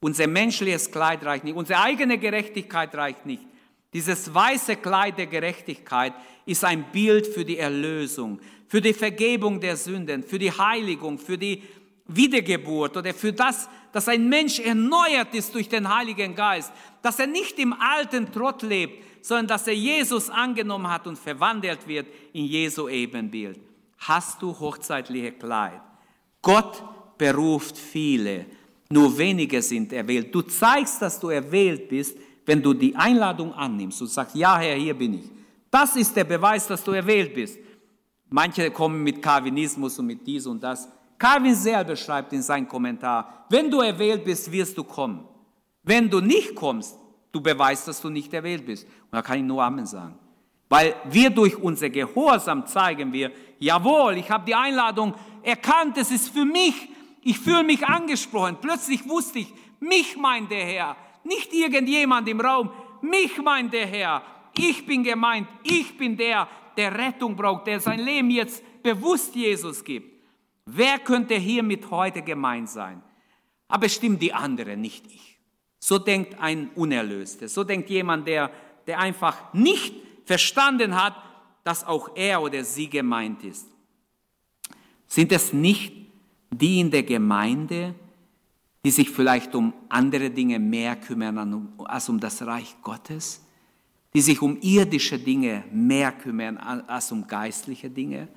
[0.00, 1.56] Unser menschliches Kleid reicht nicht.
[1.56, 3.44] Unsere eigene Gerechtigkeit reicht nicht.
[3.92, 6.12] Dieses weiße Kleid der Gerechtigkeit
[6.44, 11.38] ist ein Bild für die Erlösung, für die Vergebung der Sünden, für die Heiligung, für
[11.38, 11.62] die
[12.06, 16.72] Wiedergeburt oder für das, dass ein Mensch erneuert ist durch den Heiligen Geist,
[17.02, 21.86] dass er nicht im alten Trott lebt, sondern dass er Jesus angenommen hat und verwandelt
[21.86, 23.58] wird in Jesu Ebenbild.
[23.98, 25.80] Hast du hochzeitliche Kleid?
[26.40, 26.82] Gott
[27.18, 28.46] beruft viele,
[28.90, 30.34] nur wenige sind erwählt.
[30.34, 32.16] Du zeigst, dass du erwählt bist,
[32.48, 35.30] wenn du die Einladung annimmst und sagst, ja Herr, hier bin ich.
[35.70, 37.58] Das ist der Beweis, dass du erwählt bist.
[38.30, 40.88] Manche kommen mit Calvinismus und mit dies und das.
[41.18, 45.28] Calvin selber schreibt in seinem Kommentar, wenn du erwählt bist, wirst du kommen.
[45.82, 46.96] Wenn du nicht kommst,
[47.32, 48.84] du beweist, dass du nicht erwählt bist.
[48.86, 50.18] Und da kann ich nur Amen sagen.
[50.70, 56.30] Weil wir durch unser Gehorsam zeigen wir, jawohl, ich habe die Einladung erkannt, es ist
[56.30, 56.88] für mich,
[57.20, 58.56] ich fühle mich angesprochen.
[58.58, 62.70] Plötzlich wusste ich, mich meint der Herr, nicht irgendjemand im Raum,
[63.02, 64.22] mich meint der Herr.
[64.56, 69.84] Ich bin gemeint, ich bin der, der Rettung braucht, der sein Leben jetzt bewusst Jesus
[69.84, 70.18] gibt.
[70.66, 73.02] Wer könnte hier mit heute gemeint sein?
[73.68, 75.38] Aber stimmt die andere, nicht ich.
[75.78, 77.48] So denkt ein Unerlöster.
[77.48, 78.50] So denkt jemand, der,
[78.86, 79.94] der einfach nicht
[80.24, 81.14] verstanden hat,
[81.64, 83.68] dass auch er oder sie gemeint ist.
[85.06, 85.92] Sind es nicht
[86.50, 87.94] die in der Gemeinde,
[88.88, 93.44] die sich vielleicht um andere Dinge mehr kümmern als um das Reich Gottes?
[94.14, 98.28] Die sich um irdische Dinge mehr kümmern als um geistliche Dinge?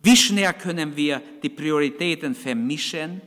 [0.00, 3.20] Wie schnell können wir die Prioritäten vermischen?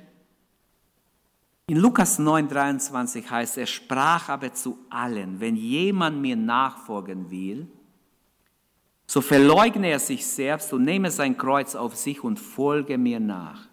[1.68, 7.68] In Lukas 9:23 heißt, er sprach aber zu allen, wenn jemand mir nachfolgen will,
[9.06, 13.71] so verleugne er sich selbst und nehme sein Kreuz auf sich und folge mir nach.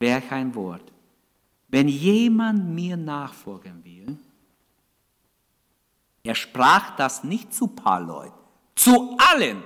[0.00, 0.90] Welch ein Wort.
[1.68, 4.18] Wenn jemand mir nachfolgen will,
[6.24, 8.34] er sprach das nicht zu paar Leuten,
[8.74, 9.62] zu allen.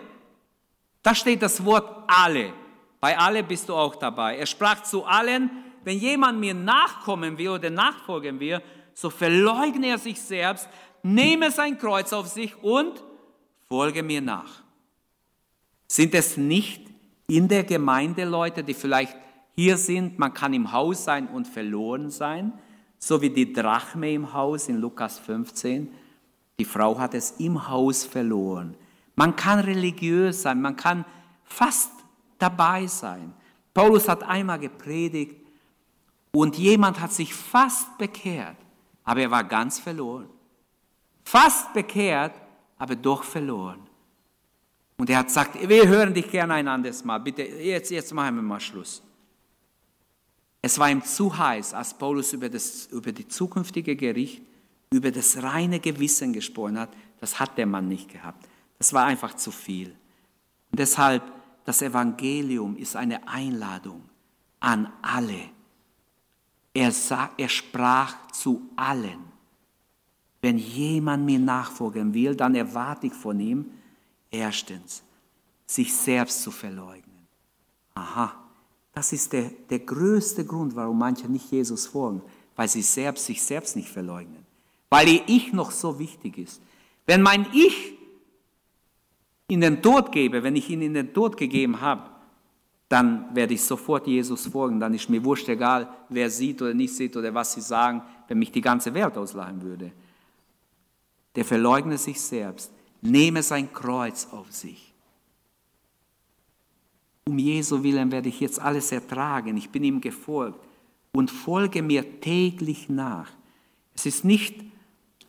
[1.02, 2.52] Da steht das Wort alle.
[3.00, 4.36] Bei alle bist du auch dabei.
[4.36, 5.50] Er sprach zu allen,
[5.82, 8.60] wenn jemand mir nachkommen will oder nachfolgen will,
[8.94, 10.68] so verleugne er sich selbst,
[11.02, 13.02] nehme sein Kreuz auf sich und
[13.68, 14.62] folge mir nach.
[15.86, 16.88] Sind es nicht
[17.26, 19.16] in der Gemeinde Leute, die vielleicht
[19.54, 22.52] hier sind, man kann im Haus sein und verloren sein,
[22.98, 25.92] so wie die Drachme im Haus in Lukas 15.
[26.58, 28.76] Die Frau hat es im Haus verloren.
[29.14, 31.04] Man kann religiös sein, man kann
[31.44, 31.92] fast
[32.38, 33.32] dabei sein.
[33.72, 35.36] Paulus hat einmal gepredigt
[36.32, 38.56] und jemand hat sich fast bekehrt,
[39.04, 40.28] aber er war ganz verloren.
[41.24, 42.34] Fast bekehrt,
[42.76, 43.80] aber doch verloren.
[44.96, 47.18] Und er hat gesagt, wir hören dich gerne ein anderes Mal.
[47.18, 49.02] Bitte, jetzt, jetzt machen wir mal Schluss.
[50.64, 54.40] Es war ihm zu heiß, als Paulus über das über die zukünftige Gericht,
[54.90, 56.88] über das reine Gewissen gesprochen hat.
[57.20, 58.48] Das hat der Mann nicht gehabt.
[58.78, 59.94] Das war einfach zu viel.
[60.70, 61.22] Und deshalb,
[61.66, 64.08] das Evangelium ist eine Einladung
[64.60, 65.50] an alle.
[66.72, 69.22] Er, sah, er sprach zu allen.
[70.40, 73.70] Wenn jemand mir nachfolgen will, dann erwarte ich von ihm,
[74.30, 75.02] erstens,
[75.66, 77.28] sich selbst zu verleugnen.
[77.94, 78.43] Aha,
[78.94, 82.22] das ist der, der größte Grund, warum manche nicht Jesus folgen,
[82.54, 84.46] weil sie selbst sich selbst nicht verleugnen.
[84.88, 86.62] Weil ihr Ich noch so wichtig ist.
[87.04, 87.94] Wenn mein Ich
[89.48, 92.10] in den Tod gebe, wenn ich ihn in den Tod gegeben habe,
[92.88, 94.78] dann werde ich sofort Jesus folgen.
[94.78, 98.38] Dann ist mir wurscht egal, wer sieht oder nicht sieht oder was sie sagen, wenn
[98.38, 99.90] mich die ganze Welt auslachen würde.
[101.34, 102.70] Der verleugnet sich selbst,
[103.00, 104.93] nehme sein Kreuz auf sich.
[107.26, 109.56] Um Jesu willen werde ich jetzt alles ertragen.
[109.56, 110.60] Ich bin ihm gefolgt
[111.12, 113.30] und folge mir täglich nach.
[113.94, 114.56] Es ist nicht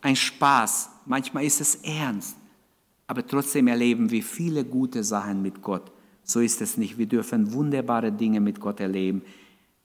[0.01, 2.35] ein Spaß, manchmal ist es ernst,
[3.07, 5.91] aber trotzdem erleben wir viele gute Sachen mit Gott.
[6.23, 6.97] So ist es nicht.
[6.97, 9.21] Wir dürfen wunderbare Dinge mit Gott erleben.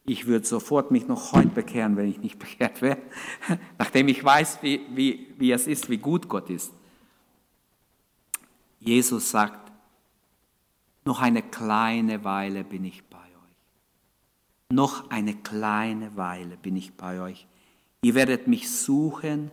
[0.04, 2.98] Ich würde sofort mich noch heute bekehren, wenn ich nicht bekehrt wäre,
[3.78, 6.72] nachdem ich weiß, wie, wie, wie es ist, wie gut Gott ist.
[8.80, 9.69] Jesus sagt,
[11.04, 13.24] noch eine kleine Weile bin ich bei euch.
[14.72, 17.46] Noch eine kleine Weile bin ich bei euch.
[18.02, 19.50] Ihr werdet mich suchen.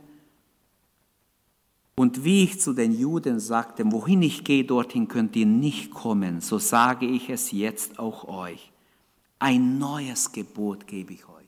[1.96, 6.42] Und wie ich zu den Juden sagte, wohin ich gehe, dorthin könnt ihr nicht kommen,
[6.42, 8.72] so sage ich es jetzt auch euch.
[9.40, 11.48] Ein neues Gebot gebe ich euch,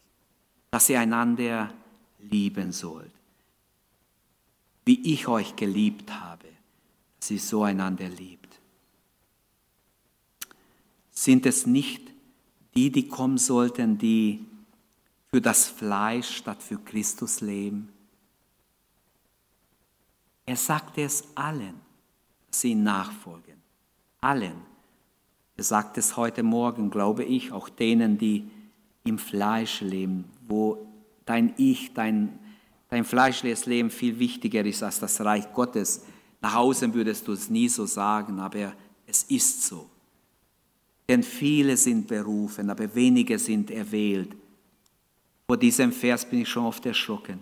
[0.71, 1.71] dass ihr einander
[2.17, 3.11] lieben sollt,
[4.85, 6.47] wie ich euch geliebt habe,
[7.19, 8.38] dass ihr so einander liebt
[11.23, 12.13] sind es nicht
[12.75, 14.45] die, die kommen sollten, die
[15.29, 17.89] für das Fleisch statt für Christus leben?
[20.45, 21.75] Er sagte es allen,
[22.47, 23.55] dass sie ihm nachfolgen.
[24.21, 24.61] Allen.
[25.57, 28.49] Er sagt es heute Morgen, glaube ich, auch denen, die
[29.03, 30.87] im Fleisch leben, wo
[31.25, 32.39] dein Ich, dein,
[32.87, 36.05] dein fleischliches Leben viel wichtiger ist als das Reich Gottes.
[36.39, 38.71] Nach außen würdest du es nie so sagen, aber
[39.05, 39.89] es ist so.
[41.09, 44.29] Denn viele sind berufen, aber wenige sind erwählt.
[45.47, 47.39] Vor diesem Vers bin ich schon oft erschrocken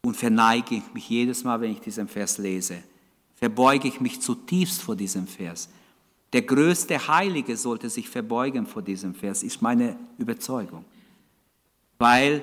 [0.00, 2.82] und verneige ich mich jedes Mal, wenn ich diesen Vers lese.
[3.36, 5.68] Verbeuge ich mich zutiefst vor diesem Vers.
[6.32, 10.86] Der größte Heilige sollte sich verbeugen vor diesem Vers, ist meine Überzeugung.
[11.98, 12.42] Weil,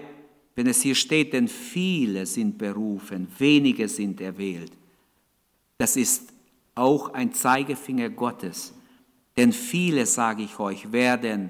[0.53, 4.73] wenn es hier steht, denn viele sind berufen, wenige sind erwählt,
[5.80, 6.32] das ist
[6.75, 8.75] auch ein Zeigefinger Gottes
[9.39, 11.49] denn viele, sage ich euch, werden,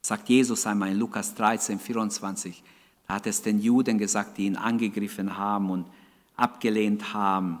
[0.00, 2.64] sagt Jesus einmal in Lukas 13, 24,
[3.06, 5.86] da hat es den Juden gesagt, die ihn angegriffen haben und
[6.34, 7.60] abgelehnt haben.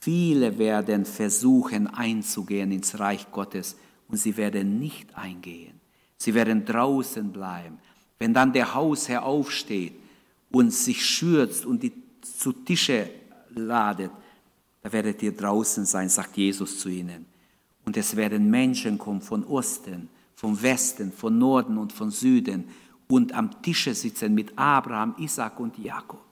[0.00, 3.74] Viele werden versuchen einzugehen ins Reich Gottes
[4.08, 5.80] und sie werden nicht eingehen.
[6.18, 7.78] Sie werden draußen bleiben.
[8.18, 9.94] Wenn dann der Hausherr aufsteht
[10.50, 13.08] und sich schürzt und die zu Tische
[13.54, 14.10] ladet,
[14.82, 17.32] da werdet ihr draußen sein, sagt Jesus zu ihnen.
[17.84, 22.64] Und es werden Menschen kommen von Osten, vom Westen, von Norden und von Süden
[23.08, 26.24] und am Tische sitzen mit Abraham, Isaac und Jakob.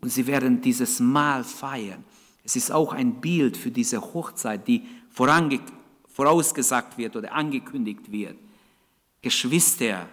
[0.00, 2.04] Und sie werden dieses Mahl feiern.
[2.44, 8.36] Es ist auch ein Bild für diese Hochzeit, die vorausgesagt wird oder angekündigt wird.
[9.20, 10.08] Geschwister,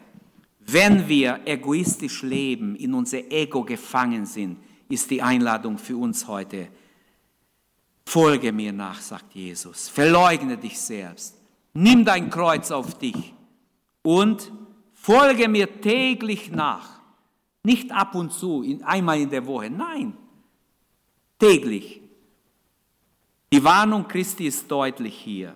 [0.59, 4.57] wenn wir egoistisch leben, in unser Ego gefangen sind,
[4.88, 6.67] ist die Einladung für uns heute,
[8.10, 9.88] Folge mir nach, sagt Jesus.
[9.88, 11.39] Verleugne dich selbst.
[11.76, 13.36] Nimm dein Kreuz auf dich
[14.01, 14.51] und
[14.95, 17.01] folge mir täglich nach.
[17.62, 19.70] Nicht ab und zu, einmal in der Woche.
[19.70, 20.18] Nein,
[21.38, 22.01] täglich.
[23.53, 25.53] Die Warnung Christi ist deutlich hier.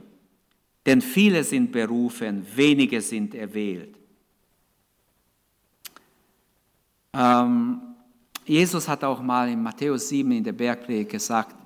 [0.86, 3.96] Denn viele sind berufen, wenige sind erwählt.
[7.14, 7.82] Ähm,
[8.46, 11.63] Jesus hat auch mal in Matthäus 7 in der Bergpredigt gesagt,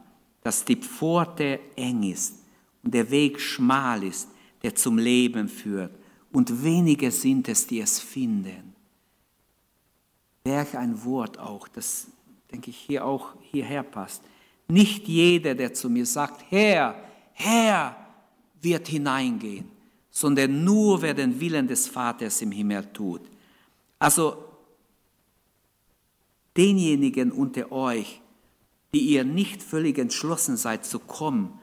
[0.48, 2.36] dass die Pforte eng ist
[2.82, 4.30] und der Weg schmal ist,
[4.64, 5.92] der zum Leben führt.
[6.32, 8.74] Und wenige sind es, die es finden.
[10.46, 12.08] Welch ein Wort auch, das
[12.50, 14.24] denke ich hier auch hierher passt.
[14.70, 16.96] Nicht jeder, der zu mir sagt, Herr,
[17.34, 17.98] Herr,
[18.62, 19.66] wird hineingehen,
[20.10, 23.24] sondern nur wer den Willen des Vaters im Himmel tut.
[24.00, 24.46] Also
[26.56, 28.22] denjenigen unter euch,
[28.94, 31.60] die ihr nicht völlig entschlossen seid zu kommen,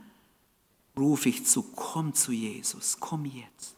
[0.96, 3.74] rufe ich zu, komm zu Jesus, komm jetzt.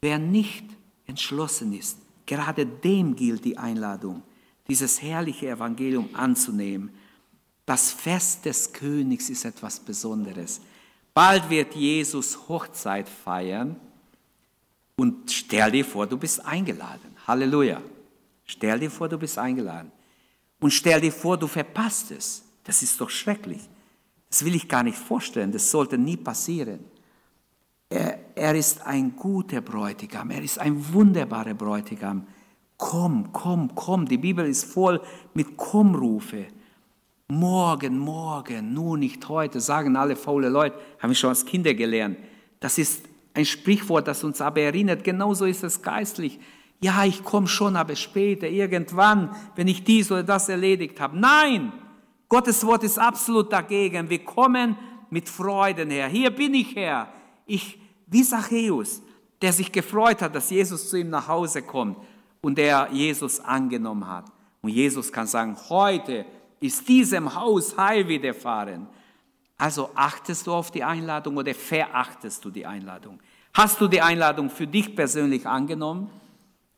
[0.00, 0.64] Wer nicht
[1.06, 4.22] entschlossen ist, gerade dem gilt die Einladung,
[4.68, 6.90] dieses herrliche Evangelium anzunehmen.
[7.66, 10.60] Das Fest des Königs ist etwas Besonderes.
[11.12, 13.76] Bald wird Jesus Hochzeit feiern
[14.96, 17.16] und stell dir vor, du bist eingeladen.
[17.26, 17.80] Halleluja.
[18.44, 19.90] Stell dir vor, du bist eingeladen.
[20.60, 22.44] Und stell dir vor, du verpasst es.
[22.64, 23.60] Das ist doch schrecklich.
[24.28, 25.52] Das will ich gar nicht vorstellen.
[25.52, 26.80] Das sollte nie passieren.
[27.88, 30.30] Er, er ist ein guter Bräutigam.
[30.30, 32.26] Er ist ein wunderbarer Bräutigam.
[32.76, 34.06] Komm, komm, komm.
[34.06, 35.00] Die Bibel ist voll
[35.34, 36.46] mit Kommrufe.
[37.28, 42.18] Morgen, morgen, nur nicht heute, sagen alle faule Leute, haben wir schon als Kinder gelernt.
[42.60, 46.38] Das ist ein Sprichwort, das uns aber erinnert, genauso ist es geistlich
[46.84, 51.18] ja, ich komme schon, aber später, irgendwann, wenn ich dies oder das erledigt habe.
[51.18, 51.72] Nein,
[52.28, 54.10] Gottes Wort ist absolut dagegen.
[54.10, 54.76] Wir kommen
[55.08, 56.08] mit Freuden her.
[56.08, 57.08] Hier bin ich Herr.
[57.46, 59.00] Ich, wie Zachäus,
[59.40, 61.96] der sich gefreut hat, dass Jesus zu ihm nach Hause kommt
[62.42, 64.26] und der Jesus angenommen hat.
[64.60, 66.26] Und Jesus kann sagen, heute
[66.60, 68.88] ist diesem Haus Heil widerfahren.
[69.56, 73.20] Also achtest du auf die Einladung oder verachtest du die Einladung?
[73.54, 76.10] Hast du die Einladung für dich persönlich angenommen?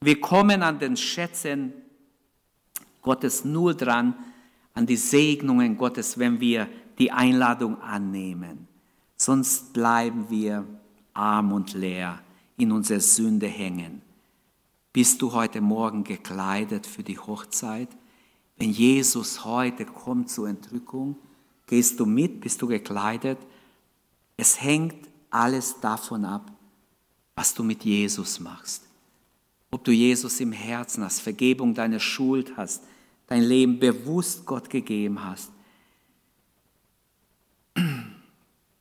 [0.00, 1.72] Wir kommen an den Schätzen
[3.02, 4.14] Gottes nur dran,
[4.74, 6.68] an die Segnungen Gottes, wenn wir
[6.98, 8.68] die Einladung annehmen.
[9.16, 10.66] Sonst bleiben wir
[11.14, 12.20] arm und leer
[12.56, 14.02] in unserer Sünde hängen.
[14.92, 17.88] Bist du heute Morgen gekleidet für die Hochzeit?
[18.56, 21.16] Wenn Jesus heute kommt zur Entrückung,
[21.66, 23.38] gehst du mit, bist du gekleidet?
[24.36, 26.50] Es hängt alles davon ab,
[27.34, 28.85] was du mit Jesus machst.
[29.70, 32.82] Ob du Jesus im Herzen hast, Vergebung deiner Schuld hast,
[33.26, 35.50] dein Leben bewusst Gott gegeben hast.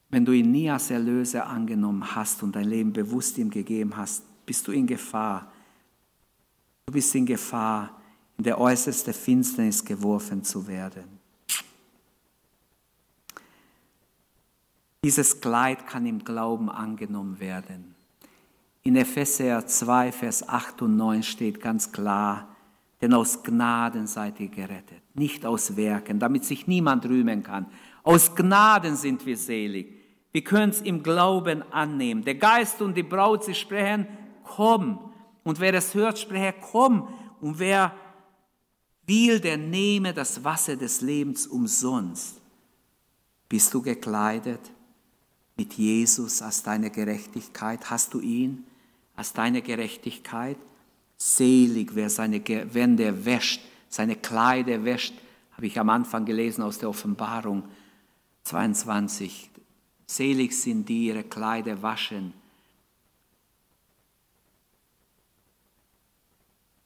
[0.09, 4.23] Wenn du ihn nie als Erlöser angenommen hast und dein Leben bewusst ihm gegeben hast,
[4.45, 5.51] bist du in Gefahr.
[6.85, 7.99] Du bist in Gefahr,
[8.37, 11.15] in der äußerste Finsternis geworfen zu werden.
[15.03, 17.94] Dieses Kleid kann im Glauben angenommen werden.
[18.85, 22.55] In Epheser 2, Vers 8 und 9 steht ganz klar,
[23.01, 27.65] denn aus Gnaden seid ihr gerettet, nicht aus Werken, damit sich niemand rühmen kann.
[28.03, 29.91] Aus Gnaden sind wir selig.
[30.31, 32.23] Wir können es im Glauben annehmen.
[32.23, 34.05] Der Geist und die Braut, sie sprechen,
[34.43, 34.99] komm.
[35.43, 37.07] Und wer es hört, spreche, komm.
[37.41, 37.91] Und wer
[39.07, 42.39] will, der nehme das Wasser des Lebens umsonst.
[43.49, 44.61] Bist du gekleidet
[45.57, 47.89] mit Jesus als deine Gerechtigkeit?
[47.89, 48.63] Hast du ihn
[49.15, 50.57] als deine Gerechtigkeit?
[51.17, 52.41] Selig, wer seine,
[52.73, 55.13] wenn der wäscht, seine Kleider wäscht,
[55.53, 57.63] habe ich am Anfang gelesen aus der Offenbarung
[58.43, 59.49] 22.
[60.05, 62.33] Selig sind die, ihre Kleider waschen.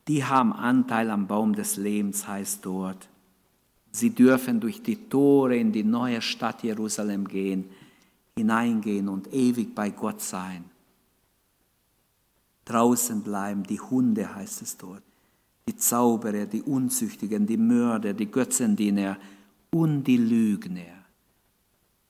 [0.07, 3.09] Die haben Anteil am Baum des Lebens, heißt dort.
[3.91, 7.69] Sie dürfen durch die Tore in die neue Stadt Jerusalem gehen,
[8.37, 10.63] hineingehen und ewig bei Gott sein
[12.69, 15.03] draußen bleiben, die Hunde heißt es dort,
[15.67, 19.17] die Zauberer, die Unzüchtigen, die Mörder, die Götzendiener
[19.71, 21.05] und die Lügner.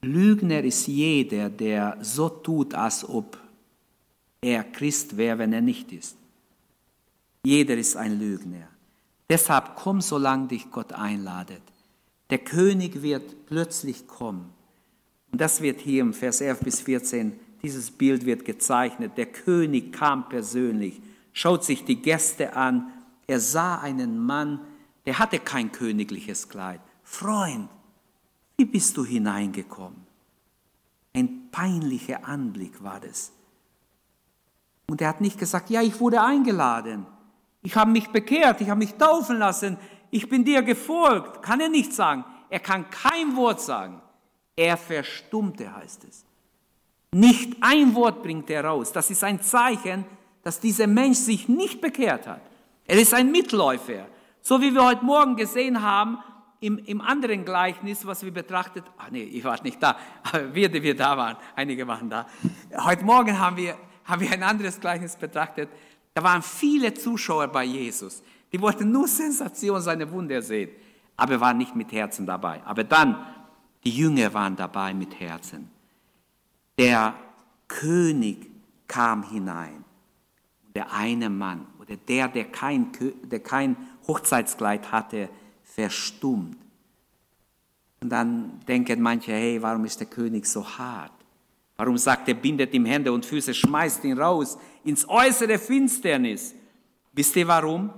[0.01, 3.37] Lügner ist jeder, der so tut, als ob
[4.41, 6.15] er Christ wäre, wenn er nicht ist.
[7.43, 8.67] Jeder ist ein Lügner.
[9.29, 11.61] Deshalb komm, solange dich Gott einladet.
[12.29, 14.49] Der König wird plötzlich kommen.
[15.31, 19.17] Und das wird hier im Vers 11 bis 14 dieses Bild wird gezeichnet.
[19.17, 21.01] Der König kam persönlich,
[21.33, 22.91] schaut sich die Gäste an.
[23.27, 24.61] Er sah einen Mann,
[25.05, 26.81] der hatte kein königliches Kleid.
[27.03, 27.69] Freund,
[28.57, 30.05] wie bist du hineingekommen?
[31.13, 33.31] Ein peinlicher Anblick war das.
[34.87, 37.05] Und er hat nicht gesagt, ja, ich wurde eingeladen.
[37.61, 39.77] Ich habe mich bekehrt, ich habe mich taufen lassen,
[40.11, 41.41] ich bin dir gefolgt.
[41.43, 42.25] Kann er nicht sagen.
[42.49, 44.01] Er kann kein Wort sagen.
[44.55, 46.25] Er verstummte, heißt es.
[47.11, 48.91] Nicht ein Wort bringt er raus.
[48.91, 50.05] Das ist ein Zeichen,
[50.43, 52.41] dass dieser Mensch sich nicht bekehrt hat.
[52.85, 54.05] Er ist ein Mitläufer.
[54.41, 56.19] So wie wir heute Morgen gesehen haben,
[56.61, 60.69] im, im anderen Gleichnis, was wir betrachtet, ach nee, ich war nicht da, aber wir,
[60.69, 62.27] die wir da waren, einige waren da.
[62.83, 65.69] Heute Morgen haben wir, haben wir ein anderes Gleichnis betrachtet.
[66.13, 68.21] Da waren viele Zuschauer bei Jesus.
[68.51, 70.71] Die wollten nur Sensation, seine Wunder sehen,
[71.15, 72.61] aber waren nicht mit Herzen dabei.
[72.65, 73.25] Aber dann,
[73.83, 75.69] die Jünger waren dabei mit Herzen.
[76.79, 77.13] Der
[77.67, 78.49] König
[78.87, 79.83] kam hinein.
[80.73, 82.89] Der eine Mann oder der, der kein,
[83.23, 83.75] der kein
[84.07, 85.27] Hochzeitskleid hatte,
[85.61, 86.55] verstummt.
[88.01, 91.11] Und dann denken manche, hey, warum ist der König so hart?
[91.75, 96.55] Warum sagt er, bindet ihm Hände und Füße, schmeißt ihn raus ins äußere Finsternis?
[97.11, 97.89] Wisst ihr warum?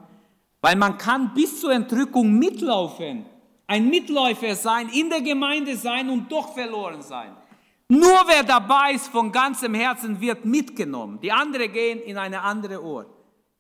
[0.60, 3.28] Weil man kann bis zur Entrückung mitlaufen,
[3.68, 7.32] ein Mitläufer sein, in der Gemeinde sein und doch verloren sein.
[7.92, 11.20] Nur wer dabei ist von ganzem Herzen wird mitgenommen.
[11.20, 13.10] Die anderen gehen in eine andere Ort.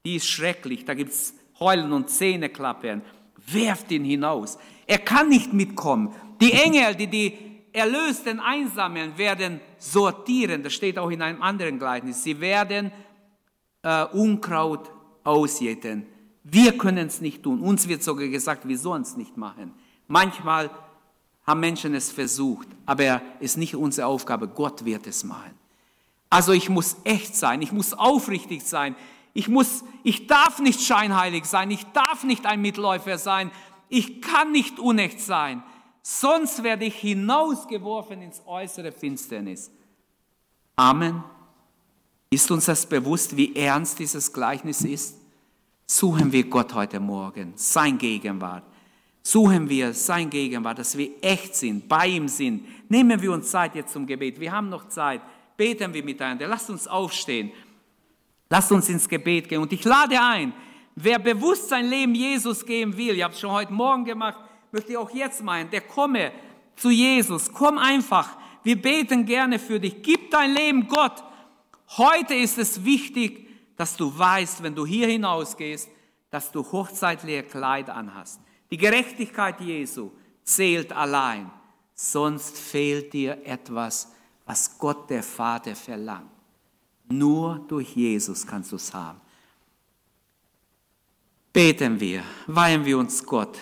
[0.05, 0.85] Die ist schrecklich.
[0.85, 3.01] Da gibt es Heulen und Zähneklappern.
[3.47, 4.57] Werft ihn hinaus.
[4.87, 6.15] Er kann nicht mitkommen.
[6.39, 7.37] Die Engel, die die
[7.73, 10.63] Erlösten einsammeln, werden sortieren.
[10.63, 12.23] Das steht auch in einem anderen Gleichnis.
[12.23, 12.93] Sie werden
[13.83, 14.89] äh, Unkraut
[15.25, 16.05] ausjäten.
[16.45, 17.59] Wir können es nicht tun.
[17.59, 19.73] Uns wird sogar gesagt, wir sollen es nicht machen.
[20.07, 20.69] Manchmal
[21.45, 24.47] haben Menschen es versucht, aber es ist nicht unsere Aufgabe.
[24.47, 25.51] Gott wird es machen.
[26.29, 28.95] Also ich muss echt sein, ich muss aufrichtig sein,
[29.33, 33.51] ich, muss, ich darf nicht scheinheilig sein, ich darf nicht ein Mitläufer sein,
[33.89, 35.63] ich kann nicht unecht sein.
[36.01, 39.71] sonst werde ich hinausgeworfen ins äußere Finsternis.
[40.77, 41.23] Amen.
[42.29, 45.17] Ist uns das bewusst, wie ernst dieses Gleichnis ist?
[45.85, 48.63] Suchen wir Gott heute Morgen, sein Gegenwart.
[49.23, 52.65] Suchen wir sein Gegenwart, dass wir echt sind, bei ihm sind.
[52.89, 54.39] Nehmen wir uns Zeit jetzt zum Gebet.
[54.39, 55.21] Wir haben noch Zeit.
[55.55, 56.47] Beten wir miteinander.
[56.47, 57.51] Lasst uns aufstehen.
[58.49, 59.61] Lasst uns ins Gebet gehen.
[59.61, 60.53] Und ich lade ein,
[60.95, 64.39] wer bewusst sein Leben Jesus geben will, ich habe es schon heute Morgen gemacht,
[64.71, 66.31] möchte ich auch jetzt meinen, der komme
[66.75, 67.51] zu Jesus.
[67.53, 68.37] Komm einfach.
[68.63, 70.01] Wir beten gerne für dich.
[70.01, 71.23] Gib dein Leben Gott.
[71.97, 73.47] Heute ist es wichtig,
[73.77, 75.89] dass du weißt, wenn du hier hinausgehst,
[76.29, 78.39] dass du hochzeitliche Kleid anhast.
[78.71, 80.11] Die Gerechtigkeit Jesu
[80.43, 81.51] zählt allein,
[81.93, 84.13] sonst fehlt dir etwas,
[84.45, 86.31] was Gott der Vater verlangt.
[87.09, 89.19] Nur durch Jesus kannst du es haben.
[91.51, 93.57] Beten wir, weihen wir uns Gott,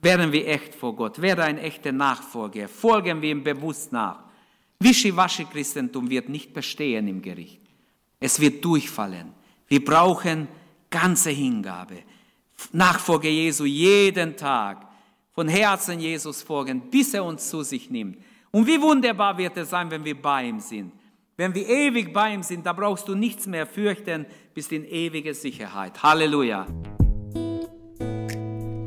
[0.00, 4.24] werden wir echt vor Gott, werde ein echter Nachfolger, folgen wir ihm bewusst nach.
[4.80, 7.60] Wischiwaschi-Christentum wird nicht bestehen im Gericht.
[8.18, 9.32] Es wird durchfallen.
[9.68, 10.48] Wir brauchen
[10.90, 12.02] ganze Hingabe.
[12.72, 14.86] Nachfolge Jesu jeden Tag.
[15.32, 18.18] Von Herzen Jesus folgen, bis er uns zu sich nimmt.
[18.50, 20.92] Und wie wunderbar wird es sein, wenn wir bei ihm sind.
[21.36, 25.34] Wenn wir ewig bei ihm sind, da brauchst du nichts mehr fürchten, bist in ewiger
[25.34, 26.02] Sicherheit.
[26.02, 26.66] Halleluja.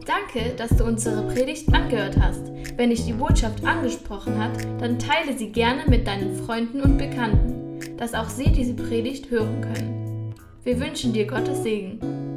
[0.08, 2.48] Danke, dass du unsere Predigt angehört hast.
[2.76, 7.98] Wenn dich die Botschaft angesprochen hat, dann teile sie gerne mit deinen Freunden und Bekannten,
[7.98, 10.34] dass auch sie diese Predigt hören können.
[10.64, 12.29] Wir wünschen dir Gottes Segen.